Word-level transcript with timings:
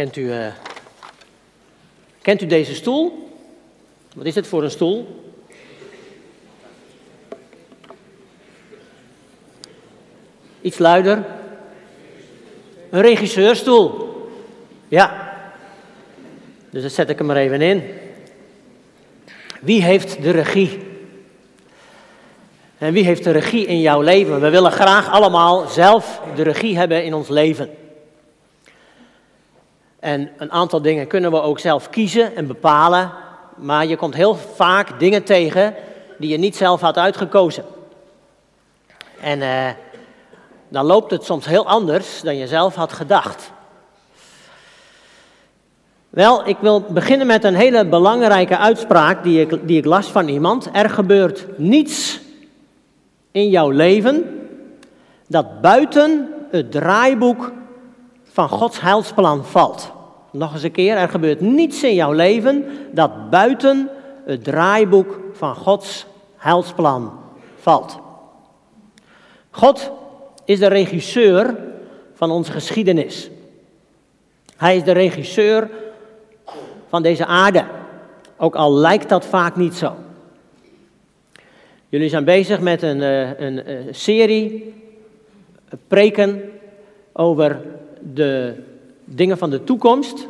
Kent 0.00 0.16
u, 0.16 0.22
uh, 0.22 0.46
kent 2.22 2.42
u 2.42 2.46
deze 2.46 2.74
stoel? 2.74 3.28
Wat 4.14 4.26
is 4.26 4.34
het 4.34 4.46
voor 4.46 4.62
een 4.62 4.70
stoel? 4.70 5.24
Iets 10.60 10.78
luider. 10.78 11.24
Een 12.90 13.00
regisseurstoel. 13.00 14.14
Ja. 14.88 15.32
Dus 16.70 16.82
dat 16.82 16.92
zet 16.92 17.10
ik 17.10 17.18
hem 17.18 17.30
er 17.30 17.36
even 17.36 17.60
in. 17.60 17.82
Wie 19.60 19.82
heeft 19.82 20.22
de 20.22 20.30
regie? 20.30 20.78
En 22.78 22.92
wie 22.92 23.04
heeft 23.04 23.24
de 23.24 23.30
regie 23.30 23.66
in 23.66 23.80
jouw 23.80 24.00
leven? 24.00 24.40
We 24.40 24.50
willen 24.50 24.72
graag 24.72 25.10
allemaal 25.10 25.68
zelf 25.68 26.20
de 26.34 26.42
regie 26.42 26.76
hebben 26.76 27.04
in 27.04 27.14
ons 27.14 27.28
leven. 27.28 27.70
En 30.00 30.30
een 30.36 30.52
aantal 30.52 30.82
dingen 30.82 31.06
kunnen 31.06 31.30
we 31.30 31.40
ook 31.40 31.58
zelf 31.58 31.90
kiezen 31.90 32.36
en 32.36 32.46
bepalen. 32.46 33.10
Maar 33.56 33.86
je 33.86 33.96
komt 33.96 34.14
heel 34.14 34.34
vaak 34.34 34.98
dingen 34.98 35.24
tegen 35.24 35.74
die 36.18 36.30
je 36.30 36.36
niet 36.36 36.56
zelf 36.56 36.80
had 36.80 36.96
uitgekozen. 36.96 37.64
En 39.20 39.42
eh, 39.42 39.68
dan 40.68 40.84
loopt 40.84 41.10
het 41.10 41.24
soms 41.24 41.46
heel 41.46 41.66
anders 41.66 42.20
dan 42.20 42.36
je 42.36 42.46
zelf 42.46 42.74
had 42.74 42.92
gedacht. 42.92 43.52
Wel, 46.10 46.48
ik 46.48 46.56
wil 46.60 46.80
beginnen 46.80 47.26
met 47.26 47.44
een 47.44 47.54
hele 47.54 47.86
belangrijke 47.86 48.56
uitspraak 48.56 49.22
die 49.22 49.40
ik, 49.40 49.68
die 49.68 49.78
ik 49.78 49.84
las 49.84 50.06
van 50.06 50.28
iemand. 50.28 50.68
Er 50.72 50.90
gebeurt 50.90 51.46
niets 51.58 52.20
in 53.30 53.48
jouw 53.48 53.70
leven 53.70 54.40
dat 55.26 55.60
buiten 55.60 56.28
het 56.50 56.70
draaiboek 56.70 57.52
van 58.40 58.58
Gods 58.58 58.80
heilsplan 58.80 59.44
valt. 59.44 59.92
Nog 60.30 60.52
eens 60.52 60.62
een 60.62 60.70
keer, 60.70 60.96
er 60.96 61.08
gebeurt 61.08 61.40
niets 61.40 61.82
in 61.82 61.94
jouw 61.94 62.12
leven 62.12 62.64
dat 62.92 63.30
buiten 63.30 63.88
het 64.24 64.44
draaiboek 64.44 65.20
van 65.32 65.54
Gods 65.54 66.06
heilsplan 66.36 67.20
valt. 67.56 67.98
God 69.50 69.90
is 70.44 70.58
de 70.58 70.66
regisseur 70.66 71.56
van 72.14 72.30
onze 72.30 72.52
geschiedenis. 72.52 73.30
Hij 74.56 74.76
is 74.76 74.84
de 74.84 74.92
regisseur 74.92 75.70
van 76.88 77.02
deze 77.02 77.26
aarde. 77.26 77.64
Ook 78.36 78.54
al 78.54 78.74
lijkt 78.74 79.08
dat 79.08 79.26
vaak 79.26 79.56
niet 79.56 79.74
zo. 79.74 79.94
Jullie 81.88 82.08
zijn 82.08 82.24
bezig 82.24 82.60
met 82.60 82.82
een, 82.82 83.02
eh, 83.02 83.28
een, 83.28 83.38
een 83.40 83.86
eh, 83.86 83.86
serie 83.90 84.74
preken 85.88 86.42
over 87.12 87.60
de 88.00 88.54
dingen 89.04 89.38
van 89.38 89.50
de 89.50 89.64
toekomst. 89.64 90.26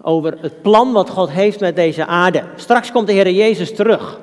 Over 0.00 0.38
het 0.40 0.62
plan 0.62 0.92
wat 0.92 1.10
God 1.10 1.30
heeft 1.30 1.60
met 1.60 1.76
deze 1.76 2.06
aarde. 2.06 2.42
Straks 2.56 2.92
komt 2.92 3.06
de 3.06 3.12
Heer 3.12 3.30
Jezus 3.30 3.74
terug. 3.74 4.20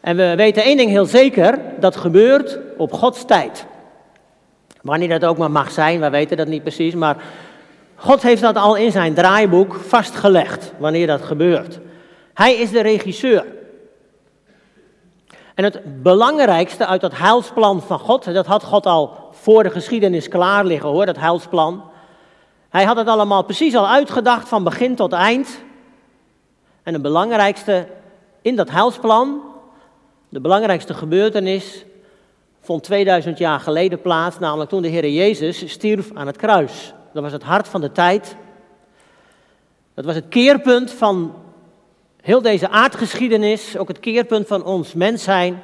En 0.00 0.16
we 0.16 0.34
weten 0.36 0.62
één 0.62 0.76
ding 0.76 0.90
heel 0.90 1.04
zeker: 1.04 1.58
dat 1.80 1.96
gebeurt 1.96 2.58
op 2.76 2.92
Gods 2.92 3.24
tijd. 3.24 3.66
Wanneer 4.82 5.08
dat 5.08 5.24
ook 5.24 5.38
maar 5.38 5.50
mag 5.50 5.70
zijn, 5.70 6.00
we 6.00 6.10
weten 6.10 6.36
dat 6.36 6.46
niet 6.46 6.62
precies, 6.62 6.94
maar 6.94 7.16
God 7.94 8.22
heeft 8.22 8.42
dat 8.42 8.56
al 8.56 8.76
in 8.76 8.92
zijn 8.92 9.14
draaiboek 9.14 9.74
vastgelegd, 9.74 10.72
wanneer 10.78 11.06
dat 11.06 11.22
gebeurt. 11.22 11.78
Hij 12.34 12.54
is 12.54 12.70
de 12.70 12.80
regisseur. 12.80 13.46
En 15.54 15.64
het 15.64 16.02
belangrijkste 16.02 16.86
uit 16.86 17.00
dat 17.00 17.18
heilsplan 17.18 17.82
van 17.82 17.98
God, 17.98 18.34
dat 18.34 18.46
had 18.46 18.62
God 18.62 18.86
al 18.86 19.25
voor 19.46 19.62
de 19.62 19.70
geschiedenis 19.70 20.28
klaar 20.28 20.64
liggen 20.64 20.88
hoor, 20.88 21.06
dat 21.06 21.16
heilsplan. 21.16 21.90
Hij 22.68 22.84
had 22.84 22.96
het 22.96 23.08
allemaal 23.08 23.44
precies 23.44 23.74
al 23.74 23.88
uitgedacht 23.88 24.48
van 24.48 24.64
begin 24.64 24.94
tot 24.94 25.12
eind. 25.12 25.62
En 26.82 26.92
het 26.92 27.02
belangrijkste 27.02 27.86
in 28.42 28.56
dat 28.56 28.70
heilsplan, 28.70 29.42
de 30.28 30.40
belangrijkste 30.40 30.94
gebeurtenis, 30.94 31.84
vond 32.60 32.82
2000 32.82 33.38
jaar 33.38 33.60
geleden 33.60 34.00
plaats, 34.00 34.38
namelijk 34.38 34.70
toen 34.70 34.82
de 34.82 34.88
Heer 34.88 35.08
Jezus 35.08 35.70
stierf 35.70 36.10
aan 36.14 36.26
het 36.26 36.36
kruis. 36.36 36.94
Dat 37.12 37.22
was 37.22 37.32
het 37.32 37.42
hart 37.42 37.68
van 37.68 37.80
de 37.80 37.92
tijd. 37.92 38.36
Dat 39.94 40.04
was 40.04 40.14
het 40.14 40.28
keerpunt 40.28 40.90
van 40.90 41.34
heel 42.20 42.42
deze 42.42 42.68
aardgeschiedenis, 42.68 43.76
ook 43.76 43.88
het 43.88 44.00
keerpunt 44.00 44.46
van 44.46 44.64
ons 44.64 44.94
mens 44.94 45.22
zijn. 45.22 45.62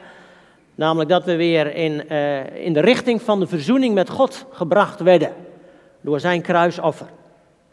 Namelijk 0.82 1.10
dat 1.10 1.25
we 1.25 1.37
weer 1.37 1.75
in, 1.75 2.04
uh, 2.10 2.56
in 2.65 2.72
de 2.72 2.81
richting 2.81 3.22
van 3.22 3.41
de 3.41 3.47
verzoening 3.47 3.94
met 3.94 4.10
God 4.10 4.44
gebracht 4.50 5.00
werden. 5.00 5.32
Door 6.00 6.20
zijn 6.20 6.43
kruisoffer. 6.43 7.06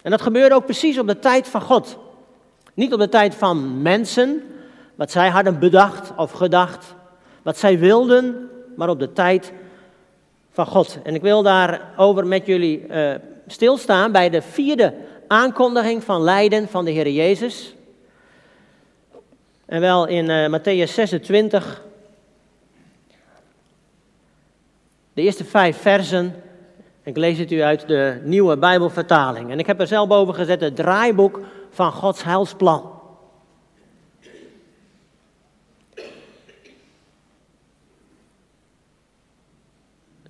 En 0.02 0.12
dat 0.12 0.22
gebeurde 0.22 0.56
ook 0.56 0.66
precies 0.66 1.00
op 1.00 1.08
de 1.08 1.20
tijd 1.20 1.48
van 1.48 1.62
God. 1.62 1.98
Niet 2.74 2.94
op 2.94 3.00
de 3.00 3.10
tijd 3.10 3.36
van 3.36 3.82
mensen, 3.82 4.44
wat 4.96 5.12
zij 5.12 5.30
hadden 5.30 5.60
bedacht 5.60 6.12
of 6.18 6.32
gedacht. 6.32 6.96
Wat 7.42 7.58
zij 7.58 7.80
wilden, 7.80 8.50
maar 8.76 8.90
op 8.90 9.00
de 9.00 9.14
tijd 9.14 9.54
van 10.52 10.66
God. 10.66 10.98
En 11.04 11.16
ik 11.16 11.22
wil 11.22 11.44
daarover 11.44 12.28
met 12.28 12.46
jullie 12.46 12.88
uh, 12.88 13.12
stilstaan 13.48 14.12
bij 14.12 14.30
de 14.30 14.42
vierde 14.42 14.94
aankondiging 15.28 16.04
van 16.04 16.22
lijden 16.22 16.68
van 16.68 16.86
de 16.86 16.92
Heer 16.92 17.10
Jezus. 17.10 17.76
En 19.66 19.82
wel 19.82 20.08
in 20.08 20.30
uh, 20.30 20.60
Matthäus 20.60 20.94
26, 20.94 21.88
de 25.20 25.26
eerste 25.26 25.46
vijf 25.46 25.78
versen. 25.78 26.44
Ik 27.04 27.18
lees 27.18 27.38
het 27.38 27.52
u 27.52 27.62
uit 27.62 27.88
de 27.88 28.22
nieuwe 28.24 28.58
Bijbelvertaling. 28.58 29.52
En 29.52 29.60
ik 29.60 29.66
heb 29.66 29.80
er 29.80 29.88
zelf 29.88 30.08
boven 30.08 30.36
gezet 30.36 30.62
het 30.62 30.76
draaiboek 30.76 31.40
van 31.70 31.92
Gods 31.92 32.24
heilsplan. 32.24 32.92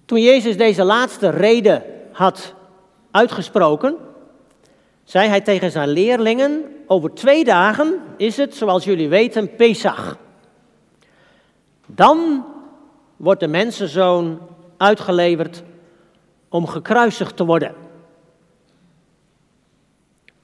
Toen 0.06 0.22
Jezus 0.22 0.58
deze 0.58 0.84
laatste 0.84 1.30
reden 1.30 1.84
had 2.12 2.54
uitgesproken, 3.12 3.96
zei 5.04 5.28
hij 5.28 5.42
tegen 5.42 5.72
zijn 5.72 5.90
leerlingen: 5.90 6.64
Over 6.88 7.14
twee 7.14 7.44
dagen 7.44 8.00
is 8.18 8.38
het, 8.38 8.56
zoals 8.56 8.84
jullie 8.84 9.10
weten, 9.10 9.56
Pesach. 9.56 10.18
Dan 11.86 12.46
wordt 13.16 13.40
de 13.40 13.48
mensenzoon 13.48 14.40
uitgeleverd 14.80 15.64
om 16.50 16.68
gekruisigd 16.68 17.36
te 17.36 17.46
worden. 17.46 17.76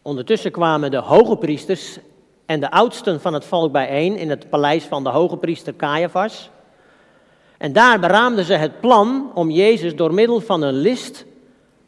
Ondertussen 0.01 0.51
kwamen 0.51 0.91
de 0.91 0.97
hoge 0.97 1.37
priesters 1.37 1.97
en 2.45 2.59
de 2.59 2.71
oudsten 2.71 3.21
van 3.21 3.33
het 3.33 3.45
volk 3.45 3.71
bijeen 3.71 4.17
in 4.17 4.29
het 4.29 4.49
paleis 4.49 4.83
van 4.83 5.03
de 5.03 5.09
hoge 5.09 5.37
priester 5.37 5.75
Caiaphas. 5.75 6.49
En 7.57 7.73
daar 7.73 7.99
beraamden 7.99 8.45
ze 8.45 8.53
het 8.53 8.79
plan 8.79 9.31
om 9.33 9.49
Jezus 9.49 9.95
door 9.95 10.13
middel 10.13 10.41
van 10.41 10.61
een 10.61 10.73
list 10.73 11.25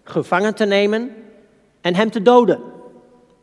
gevangen 0.03 0.55
te 0.55 0.65
nemen 0.65 1.15
en 1.81 1.95
hem 1.95 2.11
te 2.11 2.21
doden. 2.21 2.59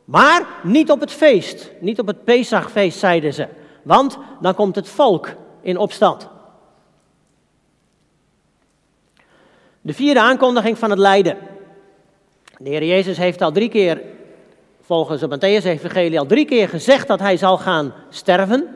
Maar 0.05 0.47
niet 0.63 0.91
op 0.91 1.01
het 1.01 1.13
feest, 1.13 1.73
niet 1.81 1.99
op 2.01 2.07
het 2.07 2.25
Pesachfeest, 2.25 2.99
zeiden 2.99 3.35
ze, 3.35 3.49
want 3.83 4.19
dan 4.41 4.55
komt 4.55 4.75
het 4.75 4.89
volk 4.89 5.29
in 5.61 5.79
opstand. 5.79 6.29
De 9.87 9.95
vierde 9.95 10.21
aankondiging 10.21 10.79
van 10.79 10.91
het 10.91 10.99
lijden. 10.99 11.37
De 12.59 12.69
Heer 12.69 12.85
Jezus 12.85 13.17
heeft 13.17 13.43
al 13.43 13.53
drie 13.53 13.69
keer, 13.69 14.01
volgens 14.81 15.21
het 15.21 15.31
Matthäus-evangelie, 15.31 16.19
al 16.19 16.27
drie 16.27 16.45
keer 16.45 16.69
gezegd 16.69 17.09
dat 17.09 17.21
hij 17.21 17.37
zal 17.37 17.59
gaan 17.59 17.95
sterven. 18.09 18.69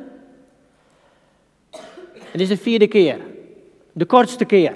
Het 2.21 2.41
is 2.41 2.49
de 2.49 2.57
vierde 2.57 2.87
keer, 2.87 3.19
de 3.93 4.05
kortste 4.05 4.45
keer. 4.45 4.73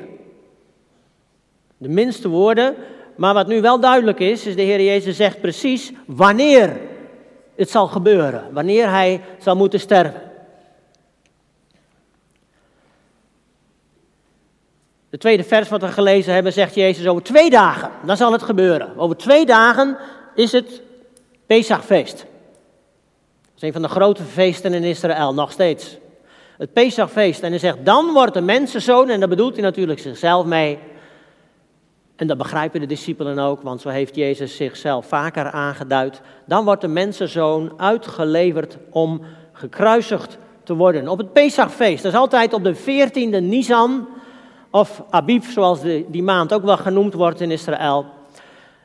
De 1.77 1.89
minste 1.89 2.29
woorden, 2.29 2.75
maar 3.17 3.35
wat 3.35 3.47
nu 3.47 3.61
wel 3.61 3.81
duidelijk 3.81 4.21
is, 4.21 4.47
is 4.47 4.57
de 4.57 4.63
Heer 4.63 4.83
Jezus 4.83 5.17
zegt 5.17 5.41
precies 5.41 5.93
wanneer 6.07 6.81
het 7.55 7.71
zal 7.71 7.87
gebeuren, 7.87 8.53
wanneer 8.53 8.91
hij 8.91 9.21
zal 9.39 9.57
moeten 9.57 9.81
sterven. 9.81 10.32
De 15.13 15.19
tweede 15.19 15.45
vers 15.45 15.69
wat 15.69 15.81
we 15.81 15.89
gelezen 15.89 16.35
hebben 16.35 16.53
zegt 16.53 16.75
Jezus 16.75 17.07
over 17.07 17.23
twee 17.23 17.51
dagen, 17.51 17.91
dan 18.05 18.17
zal 18.17 18.33
het 18.33 18.43
gebeuren. 18.43 18.99
Over 18.99 19.17
twee 19.17 19.47
dagen 19.47 19.97
is 20.35 20.53
het 20.53 20.83
Pesachfeest. 21.47 22.17
Dat 22.17 23.55
is 23.57 23.63
een 23.63 23.73
van 23.73 23.83
de 23.83 23.89
grote 23.89 24.23
feesten 24.23 24.75
in 24.75 24.83
Israël, 24.83 25.35
nog 25.35 25.53
steeds. 25.53 25.99
Het 26.59 26.73
Pesachfeest. 26.73 27.43
En 27.43 27.51
hij 27.51 27.59
zegt, 27.59 27.85
dan 27.85 28.13
wordt 28.13 28.35
de 28.35 28.41
mensenzoon, 28.41 29.09
en 29.09 29.21
daar 29.21 29.29
bedoelt 29.29 29.53
hij 29.53 29.63
natuurlijk 29.63 30.01
zichzelf 30.01 30.47
mee, 30.47 30.79
en 32.17 32.27
dat 32.27 32.39
begrijpen 32.39 32.81
de 32.81 32.87
discipelen 32.87 33.39
ook, 33.39 33.63
want 33.63 33.81
zo 33.81 33.89
heeft 33.89 34.15
Jezus 34.15 34.57
zichzelf 34.57 35.07
vaker 35.07 35.51
aangeduid. 35.51 36.21
Dan 36.47 36.65
wordt 36.65 36.81
de 36.81 36.89
mensenzoon 36.89 37.73
uitgeleverd 37.77 38.77
om 38.91 39.21
gekruisigd 39.53 40.39
te 40.65 40.75
worden. 40.75 41.09
Op 41.09 41.19
het 41.19 41.33
Pesachfeest, 41.33 42.03
dat 42.03 42.13
is 42.13 42.19
altijd 42.19 42.53
op 42.53 42.65
de 42.65 42.77
14e 42.77 43.43
Nisan, 43.43 44.09
of 44.73 45.03
Abib, 45.11 45.45
zoals 45.45 45.81
die 46.09 46.23
maand 46.23 46.53
ook 46.53 46.63
wel 46.63 46.77
genoemd 46.77 47.15
wordt 47.15 47.41
in 47.41 47.51
Israël. 47.51 48.07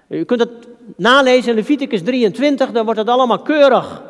U 0.07 0.23
kunt 0.23 0.39
het 0.39 0.67
nalezen 0.95 1.49
in 1.49 1.55
Leviticus 1.55 2.03
23, 2.03 2.71
daar 2.71 2.83
wordt 2.83 2.99
het 2.99 3.09
allemaal 3.09 3.39
keurig 3.39 4.01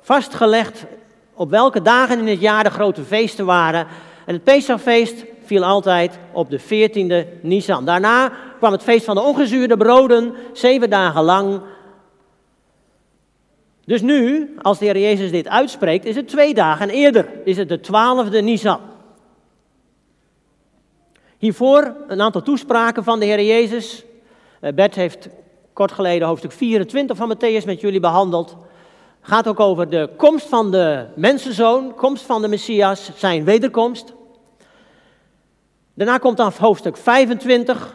vastgelegd 0.00 0.86
op 1.34 1.50
welke 1.50 1.82
dagen 1.82 2.18
in 2.18 2.26
het 2.26 2.40
jaar 2.40 2.64
de 2.64 2.70
grote 2.70 3.02
feesten 3.02 3.46
waren. 3.46 3.86
En 4.26 4.34
het 4.34 4.44
Pesachfeest 4.44 5.24
viel 5.44 5.64
altijd 5.64 6.18
op 6.32 6.50
de 6.50 6.60
14e 6.60 7.40
Nisan. 7.42 7.84
Daarna 7.84 8.32
kwam 8.58 8.72
het 8.72 8.82
feest 8.82 9.04
van 9.04 9.14
de 9.14 9.22
ongezuurde 9.22 9.76
broden, 9.76 10.34
zeven 10.52 10.90
dagen 10.90 11.22
lang. 11.22 11.60
Dus 13.84 14.00
nu, 14.00 14.54
als 14.62 14.78
de 14.78 14.84
Heer 14.84 14.98
Jezus 14.98 15.30
dit 15.30 15.48
uitspreekt, 15.48 16.04
is 16.04 16.16
het 16.16 16.28
twee 16.28 16.54
dagen 16.54 16.88
eerder, 16.88 17.28
is 17.44 17.56
het 17.56 17.68
de 17.68 17.80
12e 17.80 18.44
Nisan. 18.44 18.80
Hiervoor 21.40 21.94
een 22.08 22.20
aantal 22.20 22.42
toespraken 22.42 23.04
van 23.04 23.18
de 23.18 23.24
Heer 23.24 23.42
Jezus. 23.42 24.04
Eh, 24.60 24.72
Bert 24.72 24.94
heeft 24.94 25.28
kort 25.72 25.92
geleden 25.92 26.28
hoofdstuk 26.28 26.52
24 26.52 27.16
van 27.16 27.34
Matthäus 27.34 27.64
met 27.64 27.80
jullie 27.80 28.00
behandeld. 28.00 28.56
Gaat 29.20 29.48
ook 29.48 29.60
over 29.60 29.90
de 29.90 30.10
komst 30.16 30.48
van 30.48 30.70
de 30.70 31.06
mensenzoon, 31.16 31.94
komst 31.94 32.24
van 32.24 32.42
de 32.42 32.48
Messias, 32.48 33.10
zijn 33.16 33.44
wederkomst. 33.44 34.12
Daarna 35.94 36.18
komt 36.18 36.36
dan 36.36 36.52
hoofdstuk 36.58 36.96
25, 36.96 37.94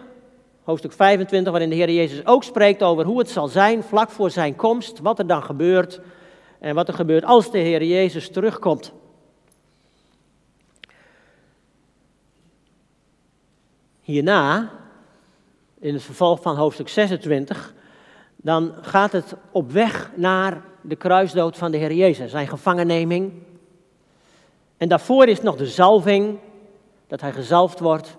hoofdstuk 0.64 0.94
25 0.94 1.52
waarin 1.52 1.70
de 1.70 1.76
Heer 1.76 1.92
Jezus 1.92 2.26
ook 2.26 2.44
spreekt 2.44 2.84
over 2.84 3.06
hoe 3.06 3.20
het 3.20 3.30
zal 3.30 3.48
zijn 3.48 3.84
vlak 3.84 4.10
voor 4.10 4.30
zijn 4.30 4.56
komst, 4.56 5.00
wat 5.00 5.20
er 5.20 5.28
dan 5.28 5.44
gebeurt 5.44 6.00
en 6.60 6.76
wat 6.76 6.88
er 6.88 6.94
gebeurt 6.94 7.26
als 7.26 7.52
de 7.52 7.58
Heer 7.58 7.84
Jezus 7.84 8.30
terugkomt. 8.30 8.94
Hierna, 14.06 14.72
in 15.80 15.94
het 15.94 16.04
vervolg 16.04 16.42
van 16.42 16.56
hoofdstuk 16.56 16.90
26, 16.90 17.74
dan 18.36 18.74
gaat 18.82 19.12
het 19.12 19.36
op 19.52 19.72
weg 19.72 20.12
naar 20.16 20.62
de 20.82 20.96
kruisdood 20.96 21.58
van 21.58 21.72
de 21.72 21.78
Heer 21.78 21.94
Jezus, 21.94 22.32
zijn 22.32 22.48
gevangenneming. 22.48 23.34
En 24.78 24.88
daarvoor 24.88 25.28
is 25.28 25.42
nog 25.42 25.56
de 25.56 25.68
zalving, 25.68 26.38
dat 27.08 27.22
hij 27.22 27.32
gezalfd 27.32 27.80
wordt. 27.80 28.16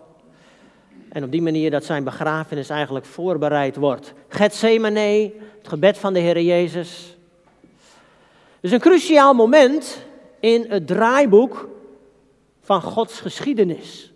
En 1.08 1.24
op 1.24 1.30
die 1.30 1.42
manier 1.42 1.70
dat 1.70 1.84
zijn 1.84 2.04
begrafenis 2.04 2.68
eigenlijk 2.68 3.06
voorbereid 3.06 3.76
wordt. 3.76 4.12
Gethsemane, 4.28 5.32
het 5.58 5.68
gebed 5.68 5.98
van 5.98 6.12
de 6.12 6.20
Heer 6.20 6.40
Jezus. 6.40 7.16
Dus 8.60 8.70
een 8.70 8.80
cruciaal 8.80 9.34
moment 9.34 10.04
in 10.40 10.66
het 10.68 10.86
draaiboek 10.86 11.68
van 12.60 12.82
Gods 12.82 13.20
geschiedenis. 13.20 14.14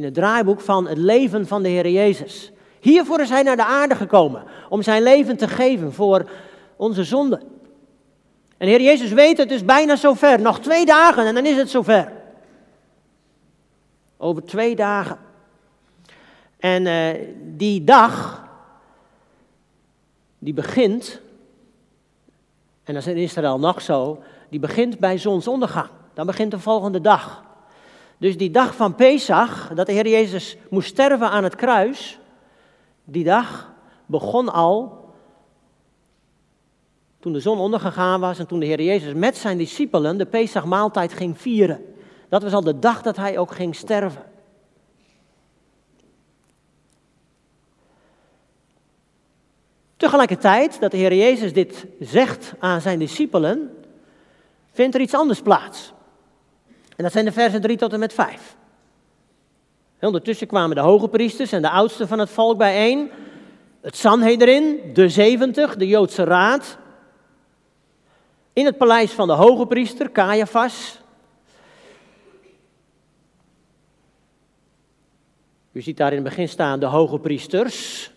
In 0.00 0.06
het 0.06 0.14
draaiboek 0.14 0.60
van 0.60 0.88
het 0.88 0.98
leven 0.98 1.46
van 1.46 1.62
de 1.62 1.68
Heer 1.68 1.88
Jezus. 1.88 2.52
Hiervoor 2.80 3.20
is 3.20 3.28
hij 3.28 3.42
naar 3.42 3.56
de 3.56 3.64
aarde 3.64 3.94
gekomen, 3.94 4.44
om 4.68 4.82
zijn 4.82 5.02
leven 5.02 5.36
te 5.36 5.48
geven 5.48 5.92
voor 5.92 6.30
onze 6.76 7.04
zonden. 7.04 7.42
En 8.56 8.68
Heer 8.68 8.80
Jezus 8.80 9.12
weet 9.12 9.38
het 9.38 9.50
is 9.50 9.64
bijna 9.64 9.96
zover. 9.96 10.40
Nog 10.40 10.60
twee 10.60 10.86
dagen 10.86 11.26
en 11.26 11.34
dan 11.34 11.46
is 11.46 11.56
het 11.56 11.70
zover. 11.70 12.12
Over 14.16 14.44
twee 14.44 14.76
dagen. 14.76 15.18
En 16.58 16.86
uh, 16.86 17.28
die 17.42 17.84
dag, 17.84 18.44
die 20.38 20.54
begint, 20.54 21.20
en 22.84 22.94
dat 22.94 23.02
is 23.02 23.12
in 23.12 23.16
Israël 23.16 23.58
nog 23.58 23.82
zo, 23.82 24.22
die 24.48 24.60
begint 24.60 24.98
bij 24.98 25.18
zonsondergang. 25.18 25.88
Dan 26.14 26.26
begint 26.26 26.50
de 26.50 26.58
volgende 26.58 27.00
dag. 27.00 27.48
Dus 28.20 28.36
die 28.36 28.50
dag 28.50 28.74
van 28.74 28.94
Pesach, 28.94 29.70
dat 29.74 29.86
de 29.86 29.92
Heer 29.92 30.08
Jezus 30.08 30.56
moest 30.70 30.88
sterven 30.88 31.30
aan 31.30 31.44
het 31.44 31.56
kruis, 31.56 32.18
die 33.04 33.24
dag 33.24 33.72
begon 34.06 34.48
al 34.48 35.08
toen 37.20 37.32
de 37.32 37.40
zon 37.40 37.58
ondergegaan 37.58 38.20
was 38.20 38.38
en 38.38 38.46
toen 38.46 38.60
de 38.60 38.66
Heer 38.66 38.82
Jezus 38.82 39.14
met 39.14 39.36
zijn 39.36 39.58
discipelen 39.58 40.18
de 40.18 40.26
Pesachmaaltijd 40.26 41.12
ging 41.12 41.40
vieren. 41.40 41.84
Dat 42.28 42.42
was 42.42 42.52
al 42.52 42.60
de 42.60 42.78
dag 42.78 43.02
dat 43.02 43.16
hij 43.16 43.38
ook 43.38 43.50
ging 43.50 43.76
sterven. 43.76 44.24
Tegelijkertijd 49.96 50.80
dat 50.80 50.90
de 50.90 50.96
Heer 50.96 51.14
Jezus 51.14 51.52
dit 51.52 51.86
zegt 52.00 52.54
aan 52.58 52.80
zijn 52.80 52.98
discipelen, 52.98 53.76
vindt 54.72 54.94
er 54.94 55.00
iets 55.00 55.14
anders 55.14 55.42
plaats. 55.42 55.92
En 57.00 57.06
dat 57.06 57.14
zijn 57.14 57.24
de 57.24 57.32
versen 57.32 57.60
3 57.60 57.76
tot 57.76 57.92
en 57.92 57.98
met 57.98 58.12
5. 58.12 58.56
Ondertussen 60.00 60.46
kwamen 60.46 60.76
de 60.76 60.82
hoge 60.82 61.08
priesters 61.08 61.52
en 61.52 61.62
de 61.62 61.70
oudsten 61.70 62.08
van 62.08 62.18
het 62.18 62.30
volk 62.30 62.58
bijeen. 62.58 63.10
Het 63.80 63.96
Sanhedrin, 63.96 64.80
de 64.94 65.08
70, 65.08 65.76
de 65.76 65.86
Joodse 65.86 66.24
raad. 66.24 66.78
In 68.52 68.64
het 68.64 68.78
paleis 68.78 69.12
van 69.12 69.26
de 69.26 69.32
hoge 69.32 69.66
priester, 69.66 70.12
Caiaphas. 70.12 71.00
U 75.72 75.80
ziet 75.80 75.96
daar 75.96 76.12
in 76.12 76.18
het 76.18 76.28
begin 76.28 76.48
staan 76.48 76.80
de 76.80 76.86
hoge 76.86 77.18
priesters. 77.18 78.10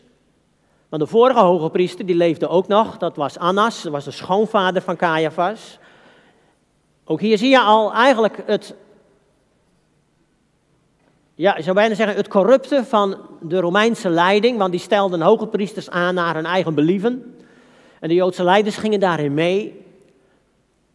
Want 0.89 1.01
de 1.01 1.07
vorige 1.07 1.39
hoge 1.39 1.69
priester 1.69 2.05
die 2.05 2.15
leefde 2.15 2.47
ook 2.47 2.67
nog, 2.67 2.97
dat 2.97 3.15
was 3.15 3.37
Annas, 3.37 3.81
dat 3.81 3.91
was 3.91 4.05
de 4.05 4.11
schoonvader 4.11 4.81
van 4.81 4.95
Caiaphas. 4.95 5.79
Ook 7.05 7.19
hier 7.19 7.37
zie 7.37 7.49
je 7.49 7.59
al 7.59 7.93
eigenlijk 7.93 8.43
het 8.45 8.75
ja, 11.35 11.55
ik 11.55 11.63
zou 11.63 11.75
bijna 11.75 11.95
zeggen 11.95 12.15
het 12.15 12.27
corrupte 12.27 12.83
van 12.85 13.17
de 13.41 13.59
Romeinse 13.59 14.09
leiding, 14.09 14.57
want 14.57 14.71
die 14.71 14.79
stelden 14.79 15.21
hoge 15.21 15.47
priesters 15.47 15.89
aan 15.89 16.15
naar 16.15 16.35
hun 16.35 16.45
eigen 16.45 16.73
believen. 16.73 17.35
En 17.99 18.07
de 18.07 18.13
Joodse 18.13 18.43
leiders 18.43 18.77
gingen 18.77 18.99
daarin 18.99 19.33
mee. 19.33 19.85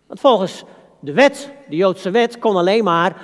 Want 0.07 0.21
volgens 0.21 0.65
de 1.01 1.13
wet, 1.13 1.53
de 1.69 1.77
Joodse 1.77 2.11
wet, 2.11 2.39
kon 2.39 2.57
alleen 2.57 2.85
maar 2.85 3.23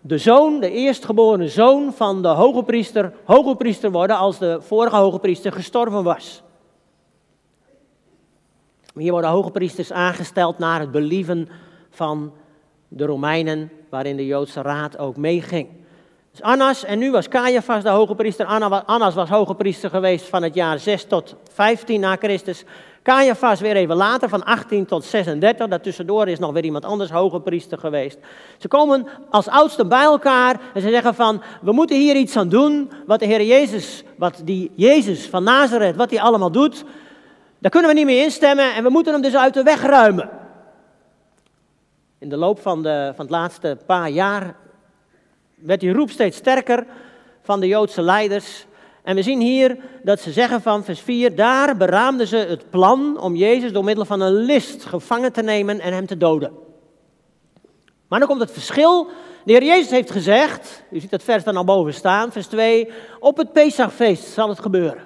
de 0.00 0.18
zoon, 0.18 0.60
de 0.60 0.70
eerstgeboren 0.70 1.48
zoon 1.48 1.92
van 1.92 2.22
de 2.22 2.28
hoge 2.28 2.62
priester, 2.62 3.12
hoge 3.24 3.56
priester 3.56 3.90
worden 3.90 4.16
als 4.16 4.38
de 4.38 4.58
vorige 4.60 4.96
hoge 4.96 5.18
priester 5.18 5.52
gestorven 5.52 6.04
was. 6.04 6.42
Hier 8.94 9.12
worden 9.12 9.30
hoge 9.30 9.50
priesters 9.50 9.92
aangesteld 9.92 10.58
naar 10.58 10.80
het 10.80 10.90
believen 10.90 11.48
van 11.90 12.32
de 12.88 13.04
Romeinen, 13.04 13.70
waarin 13.88 14.16
de 14.16 14.26
Joodse 14.26 14.62
raad 14.62 14.98
ook 14.98 15.16
meeging. 15.16 15.68
Dus 16.30 16.42
Annas, 16.42 16.84
en 16.84 16.98
nu 16.98 17.10
was 17.10 17.28
Caiaphas 17.28 17.82
de 17.82 17.88
hoge 17.88 18.14
priester. 18.14 18.46
Annas 18.86 19.14
was 19.14 19.28
hoge 19.28 19.54
priester 19.54 19.90
geweest 19.90 20.28
van 20.28 20.42
het 20.42 20.54
jaar 20.54 20.78
6 20.78 21.04
tot 21.04 21.34
15 21.52 22.00
na 22.00 22.16
Christus. 22.16 22.64
Caiaphas 23.02 23.60
weer 23.60 23.76
even 23.76 23.96
later, 23.96 24.28
van 24.28 24.44
18 24.44 24.86
tot 24.86 25.04
36. 25.04 25.68
Daartussendoor 25.68 26.28
is 26.28 26.38
nog 26.38 26.52
weer 26.52 26.64
iemand 26.64 26.84
anders 26.84 27.10
hoge 27.10 27.40
priester 27.40 27.78
geweest. 27.78 28.18
Ze 28.58 28.68
komen 28.68 29.06
als 29.30 29.48
oudsten 29.48 29.88
bij 29.88 30.02
elkaar 30.02 30.60
en 30.74 30.80
ze 30.80 30.88
zeggen 30.88 31.14
van, 31.14 31.42
we 31.62 31.72
moeten 31.72 31.96
hier 31.96 32.16
iets 32.16 32.36
aan 32.36 32.48
doen. 32.48 32.90
Wat 33.06 33.18
de 33.18 33.26
Heer 33.26 33.42
Jezus, 33.42 34.04
wat 34.16 34.40
die 34.44 34.70
Jezus 34.74 35.28
van 35.28 35.42
Nazareth, 35.42 35.96
wat 35.96 36.10
hij 36.10 36.20
allemaal 36.20 36.50
doet, 36.50 36.84
daar 37.58 37.70
kunnen 37.70 37.90
we 37.90 37.96
niet 37.96 38.06
meer 38.06 38.22
instemmen 38.22 38.74
en 38.74 38.82
we 38.82 38.90
moeten 38.90 39.12
hem 39.12 39.22
dus 39.22 39.36
uit 39.36 39.54
de 39.54 39.62
weg 39.62 39.82
ruimen. 39.82 40.39
In 42.20 42.28
de 42.28 42.36
loop 42.36 42.60
van, 42.60 42.82
de, 42.82 43.12
van 43.16 43.24
het 43.24 43.34
laatste 43.34 43.78
paar 43.86 44.10
jaar 44.10 44.56
werd 45.54 45.80
die 45.80 45.92
roep 45.92 46.10
steeds 46.10 46.36
sterker 46.36 46.86
van 47.42 47.60
de 47.60 47.66
Joodse 47.66 48.02
leiders. 48.02 48.66
En 49.02 49.14
we 49.14 49.22
zien 49.22 49.40
hier 49.40 49.76
dat 50.02 50.20
ze 50.20 50.32
zeggen 50.32 50.62
van 50.62 50.84
vers 50.84 51.00
4, 51.00 51.34
daar 51.34 51.76
beraamden 51.76 52.26
ze 52.26 52.36
het 52.36 52.70
plan 52.70 53.20
om 53.20 53.36
Jezus 53.36 53.72
door 53.72 53.84
middel 53.84 54.04
van 54.04 54.20
een 54.20 54.32
list 54.32 54.84
gevangen 54.84 55.32
te 55.32 55.42
nemen 55.42 55.80
en 55.80 55.92
hem 55.92 56.06
te 56.06 56.16
doden. 56.16 56.52
Maar 58.08 58.18
dan 58.18 58.28
komt 58.28 58.40
het 58.40 58.52
verschil. 58.52 59.08
De 59.44 59.52
Heer 59.52 59.64
Jezus 59.64 59.90
heeft 59.90 60.10
gezegd, 60.10 60.84
u 60.90 61.00
ziet 61.00 61.10
dat 61.10 61.22
vers 61.22 61.44
dan 61.44 61.56
al 61.56 61.64
boven 61.64 61.94
staan, 61.94 62.32
vers 62.32 62.46
2, 62.46 62.88
op 63.20 63.36
het 63.36 63.52
Pesachfeest 63.52 64.24
zal 64.24 64.48
het 64.48 64.60
gebeuren. 64.60 65.04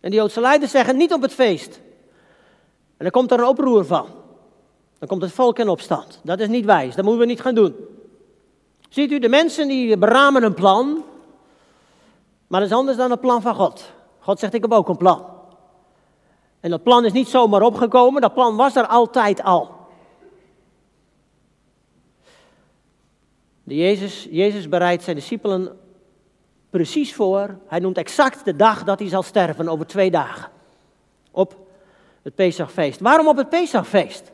En 0.00 0.10
de 0.10 0.16
Joodse 0.16 0.40
leiders 0.40 0.70
zeggen 0.70 0.96
niet 0.96 1.12
op 1.12 1.22
het 1.22 1.34
feest. 1.34 1.80
En 2.96 3.04
dan 3.04 3.10
komt 3.10 3.30
er 3.30 3.38
een 3.38 3.46
oproer 3.46 3.84
van. 3.84 4.24
Dan 4.98 5.08
komt 5.08 5.22
het 5.22 5.32
volk 5.32 5.58
in 5.58 5.68
opstand. 5.68 6.20
Dat 6.22 6.40
is 6.40 6.48
niet 6.48 6.64
wijs, 6.64 6.94
dat 6.94 7.04
moeten 7.04 7.22
we 7.22 7.28
niet 7.28 7.40
gaan 7.40 7.54
doen. 7.54 7.74
Ziet 8.88 9.12
u, 9.12 9.18
de 9.18 9.28
mensen 9.28 9.68
die 9.68 9.98
beramen 9.98 10.42
een 10.42 10.54
plan, 10.54 11.04
maar 12.46 12.60
dat 12.60 12.68
is 12.70 12.76
anders 12.76 12.96
dan 12.96 13.10
het 13.10 13.20
plan 13.20 13.42
van 13.42 13.54
God. 13.54 13.92
God 14.18 14.38
zegt, 14.38 14.54
ik 14.54 14.62
heb 14.62 14.72
ook 14.72 14.88
een 14.88 14.96
plan. 14.96 15.24
En 16.60 16.70
dat 16.70 16.82
plan 16.82 17.04
is 17.04 17.12
niet 17.12 17.28
zomaar 17.28 17.62
opgekomen, 17.62 18.20
dat 18.20 18.34
plan 18.34 18.56
was 18.56 18.76
er 18.76 18.86
altijd 18.86 19.42
al. 19.42 19.74
De 23.62 23.76
Jezus, 23.76 24.28
Jezus 24.30 24.68
bereidt 24.68 25.02
zijn 25.02 25.16
discipelen 25.16 25.78
precies 26.70 27.14
voor. 27.14 27.58
Hij 27.66 27.78
noemt 27.78 27.98
exact 27.98 28.44
de 28.44 28.56
dag 28.56 28.84
dat 28.84 28.98
hij 28.98 29.08
zal 29.08 29.22
sterven, 29.22 29.68
over 29.68 29.86
twee 29.86 30.10
dagen. 30.10 30.50
Op 31.30 31.56
het 32.22 32.34
Pesachfeest. 32.34 33.00
Waarom 33.00 33.28
op 33.28 33.36
het 33.36 33.48
Pesachfeest? 33.48 34.32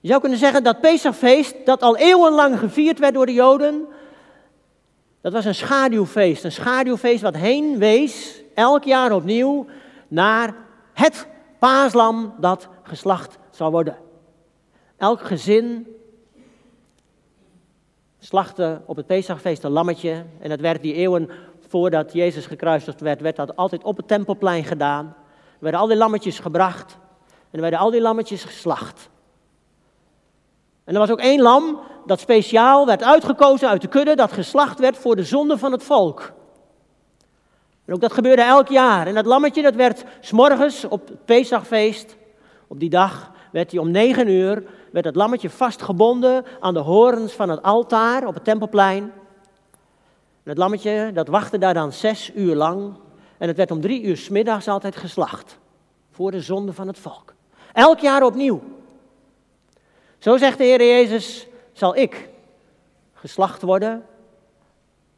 Je 0.00 0.08
zou 0.08 0.20
kunnen 0.20 0.38
zeggen 0.38 0.62
dat 0.62 0.80
Pesachfeest, 0.80 1.54
dat 1.64 1.82
al 1.82 1.96
eeuwenlang 1.96 2.58
gevierd 2.58 2.98
werd 2.98 3.14
door 3.14 3.26
de 3.26 3.32
Joden, 3.32 3.86
dat 5.20 5.32
was 5.32 5.44
een 5.44 5.54
schaduwfeest. 5.54 6.44
Een 6.44 6.52
schaduwfeest 6.52 7.22
wat 7.22 7.36
heen 7.36 7.78
wees 7.78 8.42
elk 8.54 8.84
jaar 8.84 9.12
opnieuw 9.12 9.66
naar 10.08 10.54
het 10.92 11.26
paaslam 11.58 12.34
dat 12.38 12.68
geslacht 12.82 13.38
zal 13.50 13.70
worden. 13.70 13.96
Elk 14.96 15.20
gezin 15.20 15.86
slachtte 18.18 18.80
op 18.86 18.96
het 18.96 19.06
Pesachfeest 19.06 19.64
een 19.64 19.70
lammetje. 19.70 20.24
En 20.38 20.48
dat 20.48 20.60
werd 20.60 20.82
die 20.82 20.94
eeuwen 20.94 21.30
voordat 21.68 22.12
Jezus 22.12 22.46
gekruisigd 22.46 23.00
werd, 23.00 23.20
werd 23.20 23.36
dat 23.36 23.56
altijd 23.56 23.82
op 23.82 23.96
het 23.96 24.08
tempelplein 24.08 24.64
gedaan. 24.64 25.06
Er 25.06 25.58
werden 25.58 25.80
al 25.80 25.86
die 25.86 25.96
lammetjes 25.96 26.38
gebracht 26.38 26.98
en 27.26 27.56
er 27.56 27.60
werden 27.60 27.78
al 27.78 27.90
die 27.90 28.00
lammetjes 28.00 28.44
geslacht. 28.44 29.09
En 30.84 30.94
er 30.94 31.00
was 31.00 31.10
ook 31.10 31.20
één 31.20 31.40
lam 31.40 31.80
dat 32.06 32.20
speciaal 32.20 32.86
werd 32.86 33.02
uitgekozen 33.02 33.68
uit 33.68 33.80
de 33.80 33.88
kudde, 33.88 34.16
dat 34.16 34.32
geslacht 34.32 34.78
werd 34.78 34.96
voor 34.96 35.16
de 35.16 35.24
zonde 35.24 35.58
van 35.58 35.72
het 35.72 35.82
volk. 35.82 36.32
En 37.84 37.94
ook 37.94 38.00
dat 38.00 38.12
gebeurde 38.12 38.42
elk 38.42 38.68
jaar. 38.68 39.06
En 39.06 39.14
dat 39.14 39.26
lammetje 39.26 39.62
dat 39.62 39.74
werd 39.74 40.04
s'morgens 40.20 40.84
op 40.84 41.08
het 41.08 41.24
Pesachfeest, 41.24 42.16
op 42.66 42.80
die 42.80 42.90
dag, 42.90 43.30
werd 43.52 43.70
hij 43.70 43.80
om 43.80 43.90
negen 43.90 44.28
uur, 44.28 44.64
werd 44.92 45.04
het 45.04 45.16
lammetje 45.16 45.50
vastgebonden 45.50 46.44
aan 46.60 46.74
de 46.74 46.80
horens 46.80 47.32
van 47.32 47.48
het 47.48 47.62
altaar 47.62 48.26
op 48.26 48.34
het 48.34 48.44
tempelplein. 48.44 49.02
En 50.42 50.50
het 50.50 50.58
lammetje 50.58 51.10
dat 51.14 51.28
wachtte 51.28 51.58
daar 51.58 51.74
dan 51.74 51.92
zes 51.92 52.30
uur 52.34 52.54
lang. 52.54 52.94
En 53.38 53.48
het 53.48 53.56
werd 53.56 53.70
om 53.70 53.80
drie 53.80 54.02
uur 54.02 54.16
smiddags 54.16 54.68
altijd 54.68 54.96
geslacht. 54.96 55.58
Voor 56.10 56.30
de 56.30 56.40
zonde 56.40 56.72
van 56.72 56.86
het 56.86 56.98
volk. 56.98 57.34
Elk 57.72 57.98
jaar 57.98 58.22
opnieuw. 58.22 58.62
Zo 60.20 60.36
zegt 60.36 60.58
de 60.58 60.64
Heer 60.64 60.84
Jezus, 60.84 61.46
zal 61.72 61.96
ik 61.96 62.28
geslacht 63.14 63.62
worden 63.62 64.06